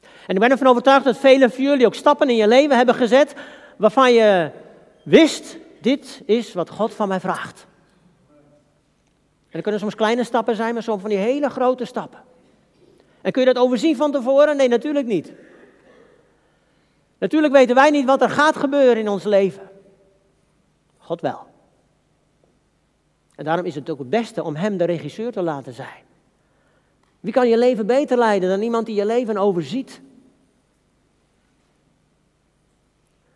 En 0.00 0.34
ik 0.34 0.40
ben 0.40 0.50
ervan 0.50 0.66
overtuigd 0.66 1.04
dat 1.04 1.16
velen 1.16 1.50
van 1.50 1.64
jullie 1.64 1.86
ook 1.86 1.94
stappen 1.94 2.28
in 2.28 2.36
je 2.36 2.48
leven 2.48 2.76
hebben 2.76 2.94
gezet 2.94 3.34
waarvan 3.76 4.12
je 4.12 4.50
wist, 5.02 5.56
dit 5.80 6.22
is 6.24 6.52
wat 6.52 6.70
God 6.70 6.94
van 6.94 7.08
mij 7.08 7.20
vraagt. 7.20 7.66
En 9.44 9.52
dat 9.52 9.62
kunnen 9.62 9.80
soms 9.80 9.94
kleine 9.94 10.24
stappen 10.24 10.56
zijn, 10.56 10.74
maar 10.74 10.82
soms 10.82 11.00
van 11.00 11.10
die 11.10 11.18
hele 11.18 11.50
grote 11.50 11.84
stappen. 11.84 12.20
En 13.20 13.32
kun 13.32 13.46
je 13.46 13.52
dat 13.52 13.62
overzien 13.64 13.96
van 13.96 14.12
tevoren? 14.12 14.56
Nee, 14.56 14.68
natuurlijk 14.68 15.06
niet. 15.06 15.32
Natuurlijk 17.18 17.52
weten 17.52 17.74
wij 17.74 17.90
niet 17.90 18.06
wat 18.06 18.22
er 18.22 18.30
gaat 18.30 18.56
gebeuren 18.56 18.96
in 18.96 19.08
ons 19.08 19.24
leven. 19.24 19.70
God 20.98 21.20
wel. 21.20 21.46
En 23.36 23.44
daarom 23.44 23.64
is 23.64 23.74
het 23.74 23.90
ook 23.90 23.98
het 23.98 24.10
beste 24.10 24.42
om 24.42 24.56
Hem 24.56 24.76
de 24.76 24.84
regisseur 24.84 25.32
te 25.32 25.42
laten 25.42 25.72
zijn. 25.72 26.04
Wie 27.20 27.32
kan 27.32 27.48
je 27.48 27.58
leven 27.58 27.86
beter 27.86 28.18
leiden 28.18 28.48
dan 28.48 28.62
iemand 28.62 28.86
die 28.86 28.94
je 28.94 29.06
leven 29.06 29.36
overziet? 29.36 30.00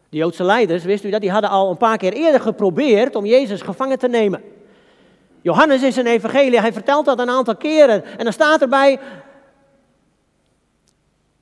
De 0.08 0.16
Joodse 0.16 0.44
leiders, 0.44 0.84
wist 0.84 1.04
u 1.04 1.10
dat, 1.10 1.20
die 1.20 1.30
hadden 1.30 1.50
al 1.50 1.70
een 1.70 1.76
paar 1.76 1.96
keer 1.96 2.12
eerder 2.12 2.40
geprobeerd 2.40 3.16
om 3.16 3.26
Jezus 3.26 3.62
gevangen 3.62 3.98
te 3.98 4.08
nemen. 4.08 4.42
Johannes 5.40 5.82
is 5.82 5.96
een 5.96 6.06
evangelie, 6.06 6.60
hij 6.60 6.72
vertelt 6.72 7.04
dat 7.04 7.18
een 7.18 7.30
aantal 7.30 7.56
keren. 7.56 8.04
En 8.04 8.24
dan 8.24 8.32
staat 8.32 8.60
erbij, 8.60 9.00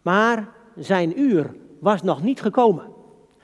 maar 0.02 0.48
zijn 0.76 1.20
uur 1.20 1.54
was 1.78 2.02
nog 2.02 2.22
niet 2.22 2.40
gekomen. 2.40 2.84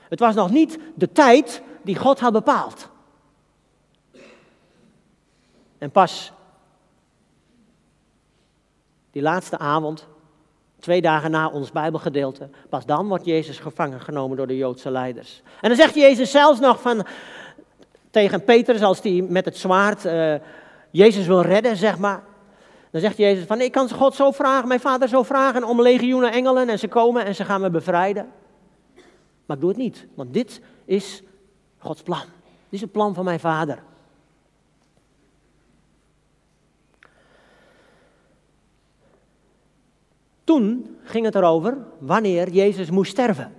Het 0.09 0.19
was 0.19 0.35
nog 0.35 0.51
niet 0.51 0.79
de 0.95 1.11
tijd 1.11 1.61
die 1.81 1.95
God 1.95 2.19
had 2.19 2.33
bepaald. 2.33 2.89
En 5.77 5.91
pas 5.91 6.31
die 9.11 9.21
laatste 9.21 9.57
avond, 9.57 10.07
twee 10.79 11.01
dagen 11.01 11.31
na 11.31 11.49
ons 11.49 11.71
Bijbelgedeelte, 11.71 12.49
pas 12.69 12.85
dan 12.85 13.07
wordt 13.07 13.25
Jezus 13.25 13.59
gevangen 13.59 14.01
genomen 14.01 14.37
door 14.37 14.47
de 14.47 14.57
Joodse 14.57 14.91
leiders. 14.91 15.41
En 15.61 15.69
dan 15.69 15.77
zegt 15.77 15.95
Jezus 15.95 16.31
zelfs 16.31 16.59
nog 16.59 16.81
van, 16.81 17.05
tegen 18.09 18.43
Petrus, 18.43 18.81
als 18.81 19.01
hij 19.01 19.25
met 19.29 19.45
het 19.45 19.57
zwaard 19.57 20.05
uh, 20.05 20.35
Jezus 20.91 21.27
wil 21.27 21.41
redden, 21.41 21.77
zeg 21.77 21.97
maar. 21.97 22.23
Dan 22.91 23.01
zegt 23.01 23.17
Jezus 23.17 23.45
van, 23.45 23.61
ik 23.61 23.71
kan 23.71 23.89
God 23.89 24.15
zo 24.15 24.31
vragen, 24.31 24.67
mijn 24.67 24.79
vader 24.79 25.07
zo 25.07 25.23
vragen 25.23 25.63
om 25.63 25.81
legioenen 25.81 26.31
engelen 26.31 26.69
en 26.69 26.79
ze 26.79 26.87
komen 26.87 27.25
en 27.25 27.35
ze 27.35 27.45
gaan 27.45 27.61
me 27.61 27.69
bevrijden. 27.69 28.31
Maar 29.45 29.55
ik 29.55 29.61
doe 29.61 29.69
het 29.69 29.79
niet, 29.79 30.07
want 30.13 30.33
dit 30.33 30.61
is 30.85 31.23
Gods 31.77 32.01
plan. 32.01 32.19
Dit 32.19 32.69
is 32.69 32.81
het 32.81 32.91
plan 32.91 33.13
van 33.13 33.25
mijn 33.25 33.39
vader. 33.39 33.83
Toen 40.45 40.97
ging 41.03 41.25
het 41.25 41.35
erover 41.35 41.77
wanneer 41.99 42.49
Jezus 42.49 42.89
moest 42.89 43.11
sterven. 43.11 43.53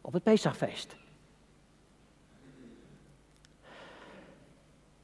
Op 0.00 0.12
het 0.12 0.22
Pesachfeest. 0.22 0.96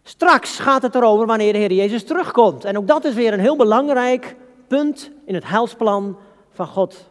Straks 0.03 0.59
gaat 0.59 0.83
het 0.83 0.95
erover 0.95 1.27
wanneer 1.27 1.53
de 1.53 1.59
Heer 1.59 1.73
Jezus 1.73 2.05
terugkomt. 2.05 2.64
En 2.64 2.79
ook 2.79 2.87
dat 2.87 3.05
is 3.05 3.14
weer 3.14 3.33
een 3.33 3.40
heel 3.40 3.57
belangrijk 3.57 4.37
punt 4.66 5.11
in 5.25 5.35
het 5.35 5.49
heilsplan 5.49 6.19
van 6.53 6.66
God. 6.66 7.09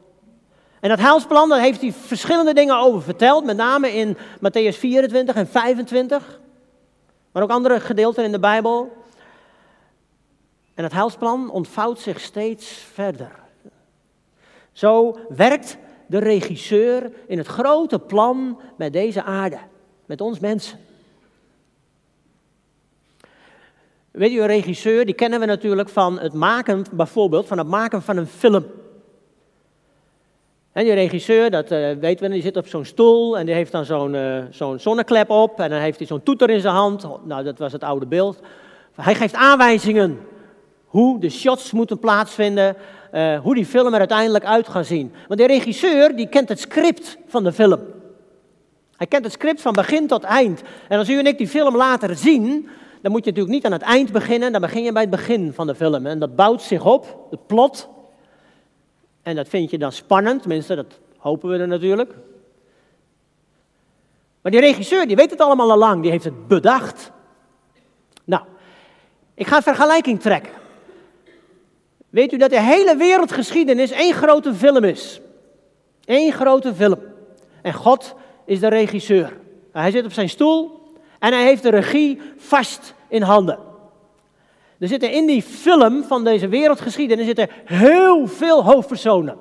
En 0.79 0.89
dat 0.89 0.99
heilsplan, 0.99 1.49
daar 1.49 1.59
heeft 1.59 1.81
hij 1.81 1.91
verschillende 1.91 2.53
dingen 2.53 2.77
over 2.77 3.01
verteld, 3.01 3.45
met 3.45 3.57
name 3.57 3.93
in 3.93 4.17
Matthäus 4.17 4.77
24 4.77 5.35
en 5.35 5.47
25, 5.47 6.39
maar 7.31 7.43
ook 7.43 7.49
andere 7.49 7.79
gedeelten 7.79 8.23
in 8.23 8.31
de 8.31 8.39
Bijbel. 8.39 8.98
En 10.79 10.85
het 10.85 10.93
heilsplan 10.93 11.51
ontvouwt 11.51 11.99
zich 11.99 12.19
steeds 12.19 12.67
verder. 12.93 13.31
Zo 14.71 15.17
werkt 15.29 15.77
de 16.07 16.17
regisseur 16.17 17.11
in 17.27 17.37
het 17.37 17.47
grote 17.47 17.99
plan 17.99 18.59
met 18.75 18.93
deze 18.93 19.23
aarde, 19.23 19.57
met 20.05 20.21
ons 20.21 20.39
mensen. 20.39 20.79
Weet 24.11 24.31
je, 24.31 24.39
een 24.39 24.47
regisseur, 24.47 25.05
die 25.05 25.13
kennen 25.13 25.39
we 25.39 25.45
natuurlijk 25.45 25.89
van 25.89 26.19
het 26.19 26.33
maken, 26.33 26.85
bijvoorbeeld, 26.91 27.47
van 27.47 27.57
het 27.57 27.67
maken 27.67 28.01
van 28.01 28.17
een 28.17 28.27
film. 28.27 28.65
En 30.71 30.83
die 30.83 30.93
regisseur, 30.93 31.51
dat 31.51 31.71
uh, 31.71 31.91
weten 31.91 32.27
we, 32.27 32.33
die 32.33 32.41
zit 32.41 32.57
op 32.57 32.67
zo'n 32.67 32.85
stoel 32.85 33.37
en 33.37 33.45
die 33.45 33.55
heeft 33.55 33.71
dan 33.71 33.85
zo'n 33.85 34.13
uh, 34.13 34.43
zo'n 34.49 34.79
zonneklep 34.79 35.29
op 35.29 35.59
en 35.59 35.69
dan 35.69 35.79
heeft 35.79 35.97
hij 35.97 36.07
zo'n 36.07 36.23
toeter 36.23 36.49
in 36.49 36.61
zijn 36.61 36.75
hand. 36.75 37.07
Nou, 37.25 37.43
dat 37.43 37.57
was 37.57 37.71
het 37.71 37.83
oude 37.83 38.05
beeld. 38.05 38.39
Hij 38.95 39.15
geeft 39.15 39.33
aanwijzingen 39.33 40.28
hoe 40.89 41.19
de 41.19 41.29
shots 41.29 41.71
moeten 41.71 41.99
plaatsvinden, 41.99 42.75
uh, 43.13 43.39
hoe 43.39 43.55
die 43.55 43.65
film 43.65 43.93
er 43.93 43.99
uiteindelijk 43.99 44.45
uit 44.45 44.67
gaat 44.67 44.85
zien. 44.85 45.13
Want 45.27 45.39
de 45.39 45.47
regisseur, 45.47 46.15
die 46.15 46.27
kent 46.27 46.49
het 46.49 46.59
script 46.59 47.17
van 47.27 47.43
de 47.43 47.53
film. 47.53 47.79
Hij 48.95 49.07
kent 49.07 49.23
het 49.23 49.33
script 49.33 49.61
van 49.61 49.73
begin 49.73 50.07
tot 50.07 50.23
eind. 50.23 50.61
En 50.87 50.97
als 50.97 51.09
u 51.09 51.19
en 51.19 51.25
ik 51.25 51.37
die 51.37 51.47
film 51.47 51.75
later 51.75 52.15
zien, 52.15 52.69
dan 53.01 53.11
moet 53.11 53.25
je 53.25 53.29
natuurlijk 53.29 53.55
niet 53.55 53.65
aan 53.65 53.71
het 53.71 53.81
eind 53.81 54.11
beginnen, 54.11 54.51
dan 54.51 54.61
begin 54.61 54.83
je 54.83 54.91
bij 54.91 55.01
het 55.01 55.11
begin 55.11 55.53
van 55.53 55.67
de 55.67 55.75
film. 55.75 56.05
En 56.05 56.19
dat 56.19 56.35
bouwt 56.35 56.61
zich 56.61 56.85
op, 56.85 57.27
het 57.29 57.47
plot. 57.47 57.89
En 59.23 59.35
dat 59.35 59.47
vind 59.47 59.71
je 59.71 59.77
dan 59.77 59.91
spannend, 59.91 60.41
tenminste, 60.41 60.75
dat 60.75 60.99
hopen 61.17 61.49
we 61.49 61.57
er 61.57 61.67
natuurlijk. 61.67 62.13
Maar 64.41 64.51
die 64.51 64.61
regisseur, 64.61 65.07
die 65.07 65.15
weet 65.15 65.31
het 65.31 65.41
allemaal 65.41 65.71
al 65.71 65.77
lang, 65.77 66.01
die 66.01 66.11
heeft 66.11 66.23
het 66.23 66.47
bedacht. 66.47 67.11
Nou, 68.23 68.43
ik 69.33 69.47
ga 69.47 69.55
een 69.55 69.63
vergelijking 69.63 70.21
trekken. 70.21 70.58
Weet 72.09 72.33
u 72.33 72.37
dat 72.37 72.49
de 72.49 72.61
hele 72.61 72.95
wereldgeschiedenis 72.95 73.91
één 73.91 74.13
grote 74.13 74.53
film 74.53 74.83
is? 74.83 75.21
Eén 76.05 76.31
grote 76.31 76.73
film. 76.73 76.99
En 77.61 77.73
God 77.73 78.15
is 78.45 78.59
de 78.59 78.67
regisseur. 78.67 79.37
Hij 79.71 79.91
zit 79.91 80.05
op 80.05 80.11
zijn 80.11 80.29
stoel 80.29 80.79
en 81.19 81.33
hij 81.33 81.43
heeft 81.43 81.63
de 81.63 81.69
regie 81.69 82.21
vast 82.37 82.93
in 83.07 83.21
handen. 83.21 83.59
Er 84.79 84.87
zitten 84.87 85.11
in 85.11 85.25
die 85.25 85.41
film 85.41 86.03
van 86.03 86.23
deze 86.23 86.47
wereldgeschiedenis 86.47 87.25
zitten 87.25 87.49
heel 87.65 88.27
veel 88.27 88.63
hoofdpersonen. 88.63 89.37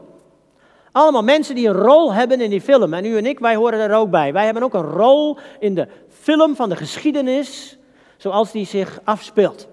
Allemaal 0.92 1.22
mensen 1.22 1.54
die 1.54 1.68
een 1.68 1.74
rol 1.74 2.12
hebben 2.12 2.40
in 2.40 2.50
die 2.50 2.60
film. 2.60 2.94
En 2.94 3.04
u 3.04 3.16
en 3.16 3.26
ik, 3.26 3.38
wij 3.38 3.56
horen 3.56 3.78
er 3.78 3.94
ook 3.94 4.10
bij. 4.10 4.32
Wij 4.32 4.44
hebben 4.44 4.62
ook 4.62 4.74
een 4.74 4.90
rol 4.90 5.38
in 5.58 5.74
de 5.74 5.88
film 6.08 6.56
van 6.56 6.68
de 6.68 6.76
geschiedenis 6.76 7.78
zoals 8.16 8.52
die 8.52 8.66
zich 8.66 9.00
afspeelt. 9.04 9.68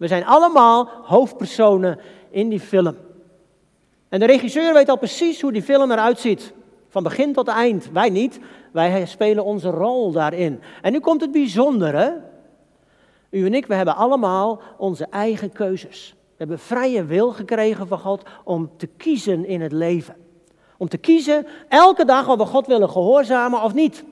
We 0.00 0.06
zijn 0.06 0.26
allemaal 0.26 0.88
hoofdpersonen 1.02 1.98
in 2.30 2.48
die 2.48 2.60
film. 2.60 2.96
En 4.08 4.20
de 4.20 4.26
regisseur 4.26 4.74
weet 4.74 4.88
al 4.88 4.98
precies 4.98 5.40
hoe 5.40 5.52
die 5.52 5.62
film 5.62 5.90
eruit 5.90 6.18
ziet. 6.18 6.52
Van 6.88 7.02
begin 7.02 7.32
tot 7.32 7.48
eind. 7.48 7.90
Wij 7.92 8.10
niet. 8.10 8.38
Wij 8.72 9.06
spelen 9.06 9.44
onze 9.44 9.70
rol 9.70 10.12
daarin. 10.12 10.60
En 10.82 10.92
nu 10.92 11.00
komt 11.00 11.20
het 11.20 11.30
bijzondere. 11.30 12.22
U 13.30 13.46
en 13.46 13.54
ik, 13.54 13.66
we 13.66 13.74
hebben 13.74 13.96
allemaal 13.96 14.60
onze 14.76 15.06
eigen 15.10 15.52
keuzes. 15.52 16.14
We 16.18 16.36
hebben 16.36 16.58
vrije 16.58 17.04
wil 17.04 17.32
gekregen 17.32 17.86
van 17.86 17.98
God 17.98 18.22
om 18.44 18.70
te 18.76 18.86
kiezen 18.86 19.44
in 19.44 19.60
het 19.60 19.72
leven. 19.72 20.16
Om 20.76 20.88
te 20.88 20.98
kiezen 20.98 21.46
elke 21.68 22.04
dag 22.04 22.28
of 22.28 22.36
we 22.36 22.46
God 22.46 22.66
willen 22.66 22.90
gehoorzamen 22.90 23.62
of 23.62 23.74
niet. 23.74 24.04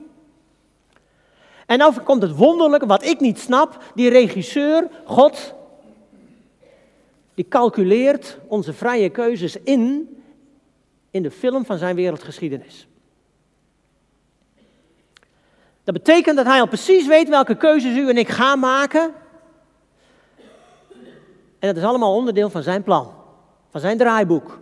En 1.65 1.77
dan 1.77 2.03
komt 2.03 2.21
het 2.21 2.35
wonderlijke, 2.35 2.85
wat 2.85 3.05
ik 3.05 3.19
niet 3.19 3.39
snap. 3.39 3.83
Die 3.95 4.09
regisseur, 4.09 4.87
God, 5.05 5.57
die 7.39 7.47
calculeert 7.47 8.37
onze 8.47 8.73
vrije 8.73 9.09
keuzes 9.09 9.55
in, 9.63 10.09
in 11.11 11.23
de 11.23 11.31
film 11.31 11.65
van 11.65 11.77
zijn 11.77 11.95
wereldgeschiedenis. 11.95 12.87
Dat 15.83 15.93
betekent 15.93 16.37
dat 16.37 16.45
hij 16.45 16.59
al 16.59 16.67
precies 16.67 17.07
weet 17.07 17.29
welke 17.29 17.55
keuzes 17.55 17.97
u 17.97 18.09
en 18.09 18.17
ik 18.17 18.27
gaan 18.27 18.59
maken. 18.59 19.13
En 21.59 21.67
dat 21.67 21.77
is 21.77 21.83
allemaal 21.83 22.15
onderdeel 22.15 22.49
van 22.49 22.63
zijn 22.63 22.83
plan, 22.83 23.11
van 23.71 23.81
zijn 23.81 23.97
draaiboek. 23.97 24.59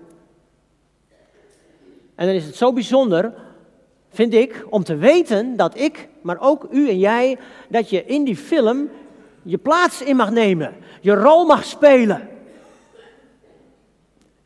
En 2.15 2.25
dan 2.25 2.35
is 2.35 2.45
het 2.45 2.55
zo 2.55 2.73
bijzonder, 2.73 3.33
vind 4.09 4.33
ik, 4.33 4.65
om 4.69 4.83
te 4.83 4.95
weten 4.95 5.55
dat 5.55 5.79
ik, 5.79 6.09
maar 6.21 6.39
ook 6.39 6.67
u 6.71 6.89
en 6.89 6.99
jij, 6.99 7.37
dat 7.69 7.89
je 7.89 8.05
in 8.05 8.23
die 8.23 8.37
film 8.37 8.89
je 9.41 9.57
plaats 9.57 10.01
in 10.01 10.15
mag 10.15 10.31
nemen, 10.31 10.75
je 11.01 11.13
rol 11.13 11.45
mag 11.45 11.63
spelen. 11.63 12.35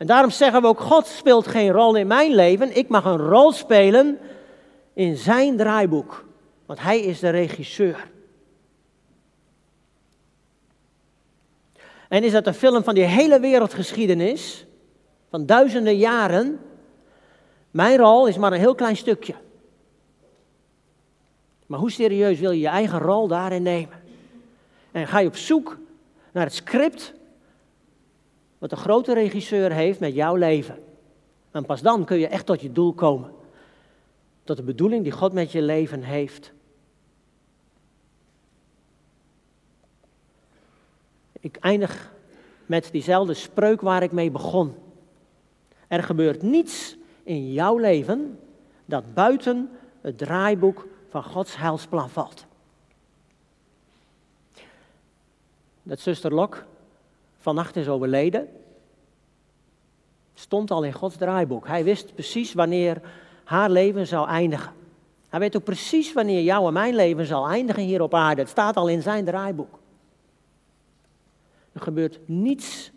En 0.02 0.08
daarom 0.08 0.32
zeggen 0.32 0.62
we 0.62 0.68
ook, 0.68 0.80
God 0.80 1.08
speelt 1.08 1.48
geen 1.48 1.72
rol 1.72 1.96
in 1.96 2.08
mijn 2.08 2.36
leven, 2.36 2.78
ik 2.78 2.88
mag 2.88 3.06
een 3.06 3.18
rol 3.18 3.52
spelen 3.52 4.20
in 4.94 5.18
zijn 5.18 5.58
draaiboek. 5.58 6.26
Want 6.66 6.80
hij 6.80 7.00
is 7.00 7.20
de 7.20 7.30
regisseur. 7.30 8.10
En 12.08 12.24
is 12.24 12.32
dat 12.32 12.48
een 12.48 12.54
film 12.54 12.84
van 12.84 12.96
die 12.96 13.04
hele 13.04 13.40
wereldgeschiedenis, 13.40 14.66
van 15.30 15.46
duizenden 15.46 15.98
jaren? 15.98 16.60
Mijn 17.72 17.98
rol 17.98 18.28
is 18.28 18.38
maar 18.38 18.54
een 18.54 18.60
heel 18.60 18.76
klein 18.76 18.98
stukje. 18.98 19.36
Maar 21.66 21.80
hoe 21.80 21.92
serieus 21.92 22.40
wil 22.40 22.52
je 22.52 22.60
je 22.60 22.68
eigen 22.68 23.00
rol 23.00 23.28
daarin 23.28 23.64
nemen? 23.64 24.04
En 24.92 25.08
ga 25.08 25.20
je 25.20 25.28
op 25.28 25.36
zoek 25.36 25.78
naar 26.32 26.46
het 26.46 26.54
script 26.54 27.14
wat 28.62 28.69
de 28.69 28.76
grote 28.76 29.13
regisseur 29.13 29.71
heeft 29.71 30.00
met 30.00 30.13
jouw 30.13 30.36
leven. 30.36 30.84
En 31.52 31.65
pas 31.65 31.82
dan 31.82 32.06
kun 32.06 32.17
je 32.17 32.28
echt 32.28 32.45
tot 32.45 32.62
je 32.62 32.71
doel 32.71 32.93
komen. 32.93 33.32
Tot 34.43 34.58
de 34.58 34.63
bedoeling 34.63 35.04
die 35.04 35.12
God 35.12 35.34
met 35.34 35.52
je 35.52 35.62
leven 35.62 36.04
heeft. 36.04 36.52
Ik 41.39 41.58
eindig 41.60 42.13
met 42.65 42.89
diezelfde 42.91 43.34
spreuk 43.34 43.82
waar 43.82 44.04
ik 44.04 44.12
mee 44.12 44.32
begon. 44.32 44.76
Er 45.88 46.04
gebeurt 46.04 46.41
niets 46.41 46.97
in 47.24 47.52
jouw 47.52 47.78
leven 47.78 48.39
dat 48.86 49.13
buiten 49.13 49.69
het 50.02 50.17
draaiboek 50.17 50.88
van 51.10 51.24
Gods 51.24 51.58
heilsplan 51.58 52.10
valt. 52.10 52.45
Dat 55.84 56.00
zuster 56.00 56.34
Lok 56.34 56.65
vannacht 57.42 57.76
is 57.76 57.88
overleden, 57.88 58.48
stond 60.34 60.72
al 60.72 60.84
in 60.84 60.94
Gods 60.94 61.16
draaiboek. 61.16 61.68
Hij 61.68 61.84
wist 61.84 62.14
precies 62.14 62.54
wanneer 62.54 63.02
haar 63.44 63.70
leven 63.70 64.08
zou 64.08 64.28
eindigen. 64.28 64.74
Hij 65.30 65.40
weet 65.40 65.56
ook 65.56 65.64
precies 65.64 66.14
wanneer 66.14 66.42
jouw 66.42 66.68
en 66.68 66.74
mijn 66.74 66.96
leven 66.96 67.26
zal 67.26 67.48
eindigen 67.48 67.84
hier 67.84 68.02
op 68.02 68.14
aarde. 68.14 68.42
Het 68.42 68.50
staat 68.50 68.76
al 68.76 68.90
in 68.90 69.02
zijn 69.02 69.26
draaiboek. 69.26 69.80
Er 71.72 71.82
gebeurt 71.82 72.20
niets 72.26 72.92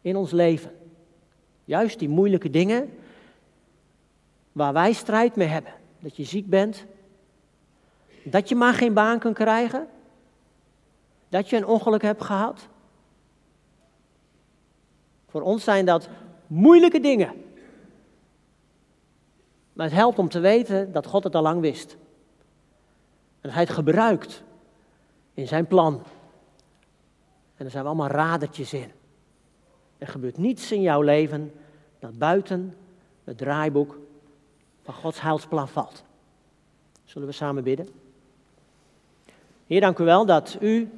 in 0.00 0.16
ons 0.16 0.30
leven. 0.30 0.70
Juist 1.64 1.98
die 1.98 2.08
moeilijke 2.08 2.50
dingen 2.50 2.90
waar 4.52 4.72
wij 4.72 4.92
strijd 4.92 5.36
mee 5.36 5.48
hebben. 5.48 5.72
Dat 5.98 6.16
je 6.16 6.24
ziek 6.24 6.48
bent, 6.48 6.84
dat 8.24 8.48
je 8.48 8.54
maar 8.54 8.74
geen 8.74 8.94
baan 8.94 9.18
kunt 9.18 9.34
krijgen, 9.34 9.88
dat 11.28 11.50
je 11.50 11.56
een 11.56 11.66
ongeluk 11.66 12.02
hebt 12.02 12.24
gehad. 12.24 12.68
Voor 15.30 15.42
ons 15.42 15.64
zijn 15.64 15.84
dat 15.84 16.08
moeilijke 16.46 17.00
dingen. 17.00 17.32
Maar 19.72 19.86
het 19.86 19.94
helpt 19.94 20.18
om 20.18 20.28
te 20.28 20.40
weten 20.40 20.92
dat 20.92 21.06
God 21.06 21.24
het 21.24 21.34
al 21.34 21.42
lang 21.42 21.60
wist. 21.60 21.92
En 23.40 23.48
dat 23.48 23.52
hij 23.52 23.62
het 23.62 23.72
gebruikt 23.72 24.42
in 25.34 25.48
zijn 25.48 25.66
plan. 25.66 26.02
En 27.56 27.64
er 27.64 27.70
zijn 27.70 27.86
allemaal 27.86 28.08
radertjes 28.08 28.72
in. 28.72 28.90
Er 29.98 30.06
gebeurt 30.06 30.38
niets 30.38 30.72
in 30.72 30.80
jouw 30.80 31.02
leven 31.02 31.52
dat 31.98 32.18
buiten 32.18 32.76
het 33.24 33.38
draaiboek 33.38 33.98
van 34.82 34.94
Gods 34.94 35.20
heilsplan 35.20 35.68
valt. 35.68 36.04
Zullen 37.04 37.28
we 37.28 37.34
samen 37.34 37.64
bidden? 37.64 37.88
Heer, 39.66 39.80
dank 39.80 39.98
u 39.98 40.04
wel 40.04 40.26
dat 40.26 40.56
u 40.60 40.90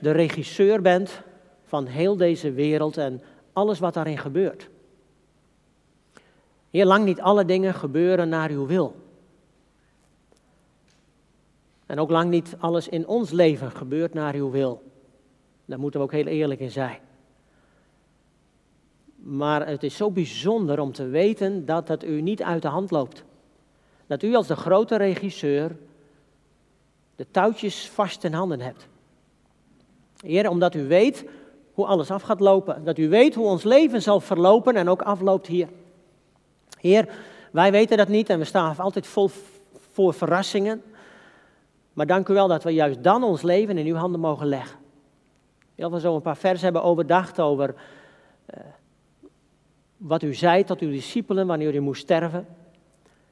de 0.00 0.10
regisseur 0.10 0.82
bent 0.82 1.20
van 1.64 1.86
heel 1.86 2.16
deze 2.16 2.52
wereld 2.52 2.96
en 2.96 3.22
alles 3.52 3.78
wat 3.78 3.94
daarin 3.94 4.18
gebeurt. 4.18 4.68
Heer, 6.70 6.86
lang 6.86 7.04
niet 7.04 7.20
alle 7.20 7.44
dingen 7.44 7.74
gebeuren 7.74 8.28
naar 8.28 8.50
uw 8.50 8.66
wil. 8.66 8.96
En 11.86 11.98
ook 11.98 12.10
lang 12.10 12.30
niet 12.30 12.56
alles 12.58 12.88
in 12.88 13.06
ons 13.06 13.30
leven 13.30 13.70
gebeurt 13.70 14.14
naar 14.14 14.34
uw 14.34 14.50
wil. 14.50 14.82
Daar 15.64 15.78
moeten 15.78 16.00
we 16.00 16.06
ook 16.06 16.12
heel 16.12 16.26
eerlijk 16.26 16.60
in 16.60 16.70
zijn. 16.70 16.98
Maar 19.16 19.66
het 19.66 19.82
is 19.82 19.96
zo 19.96 20.10
bijzonder 20.10 20.80
om 20.80 20.92
te 20.92 21.06
weten 21.06 21.66
dat 21.66 21.88
het 21.88 22.04
u 22.04 22.20
niet 22.20 22.42
uit 22.42 22.62
de 22.62 22.68
hand 22.68 22.90
loopt. 22.90 23.24
Dat 24.06 24.22
u 24.22 24.34
als 24.34 24.46
de 24.46 24.56
grote 24.56 24.96
regisseur 24.96 25.76
de 27.16 27.26
touwtjes 27.30 27.88
vast 27.88 28.24
in 28.24 28.32
handen 28.32 28.60
hebt. 28.60 28.88
Heer, 30.20 30.48
omdat 30.48 30.74
u 30.74 30.86
weet 30.86 31.24
hoe 31.72 31.86
alles 31.86 32.10
af 32.10 32.22
gaat 32.22 32.40
lopen. 32.40 32.84
Dat 32.84 32.98
u 32.98 33.08
weet 33.08 33.34
hoe 33.34 33.46
ons 33.46 33.62
leven 33.62 34.02
zal 34.02 34.20
verlopen 34.20 34.76
en 34.76 34.88
ook 34.88 35.02
afloopt 35.02 35.46
hier. 35.46 35.68
Heer, 36.80 37.08
wij 37.50 37.70
weten 37.70 37.96
dat 37.96 38.08
niet 38.08 38.28
en 38.28 38.38
we 38.38 38.44
staan 38.44 38.76
altijd 38.76 39.06
vol 39.06 39.30
voor 39.92 40.14
verrassingen. 40.14 40.82
Maar 41.92 42.06
dank 42.06 42.28
u 42.28 42.34
wel 42.34 42.48
dat 42.48 42.62
we 42.62 42.70
juist 42.70 43.02
dan 43.02 43.22
ons 43.22 43.42
leven 43.42 43.78
in 43.78 43.86
uw 43.86 43.94
handen 43.94 44.20
mogen 44.20 44.46
leggen. 44.46 44.78
Heel 45.74 45.90
we 45.90 46.00
zo 46.00 46.14
een 46.14 46.22
paar 46.22 46.36
versen 46.36 46.64
hebben 46.64 46.82
overdacht 46.82 47.40
over 47.40 47.74
uh, 48.54 48.60
wat 49.96 50.22
u 50.22 50.34
zei 50.34 50.64
tot 50.64 50.80
uw 50.80 50.90
discipelen 50.90 51.46
wanneer 51.46 51.74
u 51.74 51.80
moest 51.80 52.02
sterven. 52.02 52.46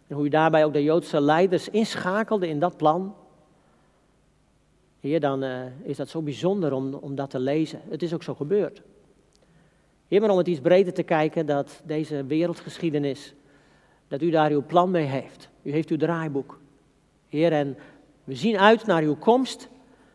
En 0.07 0.17
hoe 0.17 0.25
u 0.25 0.29
daarbij 0.29 0.65
ook 0.65 0.73
de 0.73 0.83
Joodse 0.83 1.21
leiders 1.21 1.69
inschakelde 1.69 2.49
in 2.49 2.59
dat 2.59 2.77
plan. 2.77 3.15
Heer, 5.01 5.21
dan 5.21 5.45
uh, 5.45 5.63
is 5.83 5.97
dat 5.97 6.09
zo 6.09 6.23
bijzonder 6.23 6.73
om, 6.73 6.95
om 6.95 7.15
dat 7.15 7.31
te 7.31 7.39
lezen. 7.39 7.81
Het 7.89 8.03
is 8.03 8.15
ook 8.15 8.23
zo 8.23 8.35
gebeurd. 8.35 8.83
Heer, 10.09 10.21
maar 10.21 10.31
om 10.31 10.39
het 10.39 10.49
iets 10.49 10.61
breder 10.61 10.93
te 10.93 11.03
kijken, 11.03 11.47
dat 11.47 11.83
deze 11.85 12.25
wereldgeschiedenis, 12.25 13.35
dat 14.09 14.23
u 14.23 14.31
daar 14.31 14.51
uw 14.51 14.65
plan 14.67 14.91
mee 14.91 15.07
heeft. 15.07 15.49
U 15.63 15.71
heeft 15.71 15.91
uw 15.91 15.97
draaiboek. 15.97 16.59
Heer, 17.29 17.53
en 17.53 17.77
we 18.25 18.35
zien 18.35 18.59
uit 18.59 18.87
naar 18.87 19.03
uw 19.03 19.17
komst. 19.17 19.69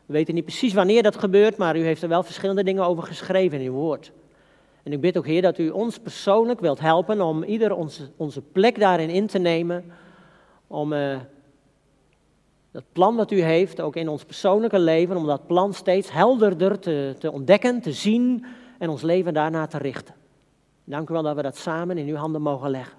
We 0.06 0.14
weten 0.14 0.34
niet 0.34 0.46
precies 0.46 0.74
wanneer 0.74 1.04
dat 1.04 1.18
gebeurt, 1.18 1.58
maar 1.58 1.78
u 1.78 1.84
heeft 1.84 2.02
er 2.02 2.10
wel 2.10 2.24
verschillende 2.24 2.64
dingen 2.64 2.86
over 2.86 3.04
geschreven 3.04 3.60
in 3.60 3.68
uw 3.68 3.74
woord. 3.74 4.12
En 4.84 4.92
ik 4.92 5.02
bid 5.02 5.18
ook, 5.18 5.26
Heer, 5.26 5.42
dat 5.42 5.58
u 5.58 5.70
ons 5.70 6.00
persoonlijk 6.00 6.60
wilt 6.60 6.80
helpen 6.80 7.22
om 7.22 7.44
ieder 7.44 7.74
onze, 7.74 8.10
onze 8.18 8.42
plek 8.42 8.80
daarin 8.80 9.10
in 9.10 9.28
te 9.28 9.40
nemen. 9.40 9.86
Om 10.68 10.94
uh, 10.94 11.18
dat 12.76 12.84
plan 12.92 13.16
wat 13.16 13.32
u 13.32 13.42
heeft, 13.42 13.82
ook 13.82 13.96
in 13.96 14.10
ons 14.10 14.26
persoonlijke 14.26 14.80
leven, 14.80 15.18
om 15.18 15.26
dat 15.26 15.48
plan 15.48 15.74
steeds 15.74 16.12
helderder 16.12 16.80
te, 16.80 17.16
te 17.20 17.32
ontdekken, 17.32 17.82
te 17.82 17.92
zien 17.92 18.46
en 18.78 18.90
ons 18.90 19.02
leven 19.02 19.34
daarna 19.34 19.68
te 19.68 19.78
richten. 19.78 20.16
Dank 20.84 21.10
u 21.10 21.14
wel 21.14 21.24
dat 21.24 21.36
we 21.36 21.42
dat 21.42 21.58
samen 21.58 21.98
in 21.98 22.08
uw 22.08 22.16
handen 22.16 22.42
mogen 22.42 22.70
leggen. 22.70 22.98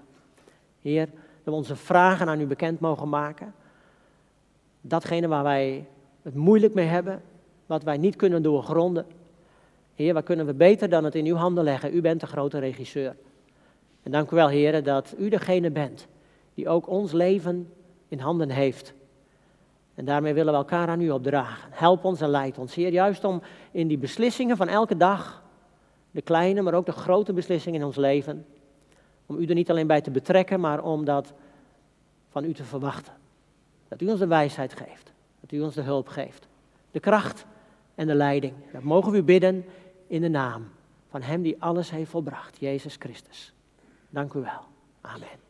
Heer, 0.81 1.05
dat 1.05 1.13
we 1.43 1.51
onze 1.51 1.75
vragen 1.75 2.27
aan 2.27 2.41
u 2.41 2.45
bekend 2.45 2.79
mogen 2.79 3.09
maken. 3.09 3.53
Datgene 4.81 5.27
waar 5.27 5.43
wij 5.43 5.87
het 6.21 6.35
moeilijk 6.35 6.73
mee 6.73 6.87
hebben, 6.87 7.21
wat 7.65 7.83
wij 7.83 7.97
niet 7.97 8.15
kunnen 8.15 8.41
doorgronden. 8.41 9.05
Heer, 9.95 10.13
waar 10.13 10.23
kunnen 10.23 10.45
we 10.45 10.53
beter 10.53 10.89
dan 10.89 11.03
het 11.03 11.15
in 11.15 11.25
uw 11.25 11.35
handen 11.35 11.63
leggen? 11.63 11.95
U 11.95 12.01
bent 12.01 12.19
de 12.19 12.27
grote 12.27 12.59
regisseur. 12.59 13.15
En 14.03 14.11
dank 14.11 14.31
u 14.31 14.35
wel, 14.35 14.47
Heer, 14.47 14.83
dat 14.83 15.15
u 15.17 15.29
degene 15.29 15.71
bent 15.71 16.07
die 16.53 16.69
ook 16.69 16.87
ons 16.87 17.11
leven 17.11 17.73
in 18.07 18.19
handen 18.19 18.49
heeft. 18.49 18.95
En 19.97 20.05
daarmee 20.05 20.33
willen 20.33 20.53
we 20.53 20.59
elkaar 20.59 20.87
aan 20.87 21.01
u 21.01 21.09
opdragen. 21.09 21.69
Help 21.71 22.03
ons 22.03 22.21
en 22.21 22.29
leid 22.29 22.57
ons, 22.57 22.75
Heer, 22.75 22.91
juist 22.91 23.23
om 23.23 23.41
in 23.71 23.87
die 23.87 23.97
beslissingen 23.97 24.57
van 24.57 24.67
elke 24.67 24.97
dag, 24.97 25.43
de 26.11 26.21
kleine, 26.21 26.61
maar 26.61 26.73
ook 26.73 26.85
de 26.85 26.91
grote 26.91 27.33
beslissingen 27.33 27.79
in 27.79 27.85
ons 27.85 27.95
leven, 27.95 28.45
om 29.25 29.37
u 29.37 29.45
er 29.45 29.55
niet 29.55 29.69
alleen 29.69 29.87
bij 29.87 30.01
te 30.01 30.11
betrekken, 30.11 30.59
maar 30.59 30.83
om 30.83 31.05
dat 31.05 31.33
van 32.29 32.43
u 32.43 32.53
te 32.53 32.63
verwachten. 32.63 33.13
Dat 33.87 34.01
u 34.01 34.07
ons 34.07 34.19
de 34.19 34.27
wijsheid 34.27 34.73
geeft, 34.73 35.11
dat 35.39 35.51
u 35.51 35.61
ons 35.61 35.75
de 35.75 35.81
hulp 35.81 36.07
geeft, 36.07 36.47
de 36.91 36.99
kracht 36.99 37.45
en 37.95 38.07
de 38.07 38.15
leiding. 38.15 38.53
Dat 38.73 38.83
mogen 38.83 39.11
we 39.11 39.17
u 39.17 39.23
bidden 39.23 39.65
in 40.07 40.21
de 40.21 40.29
naam 40.29 40.67
van 41.09 41.21
Hem 41.21 41.41
die 41.41 41.55
alles 41.59 41.91
heeft 41.91 42.09
volbracht, 42.09 42.59
Jezus 42.59 42.95
Christus. 42.99 43.53
Dank 44.09 44.33
u 44.33 44.39
wel. 44.39 44.61
Amen. 45.01 45.46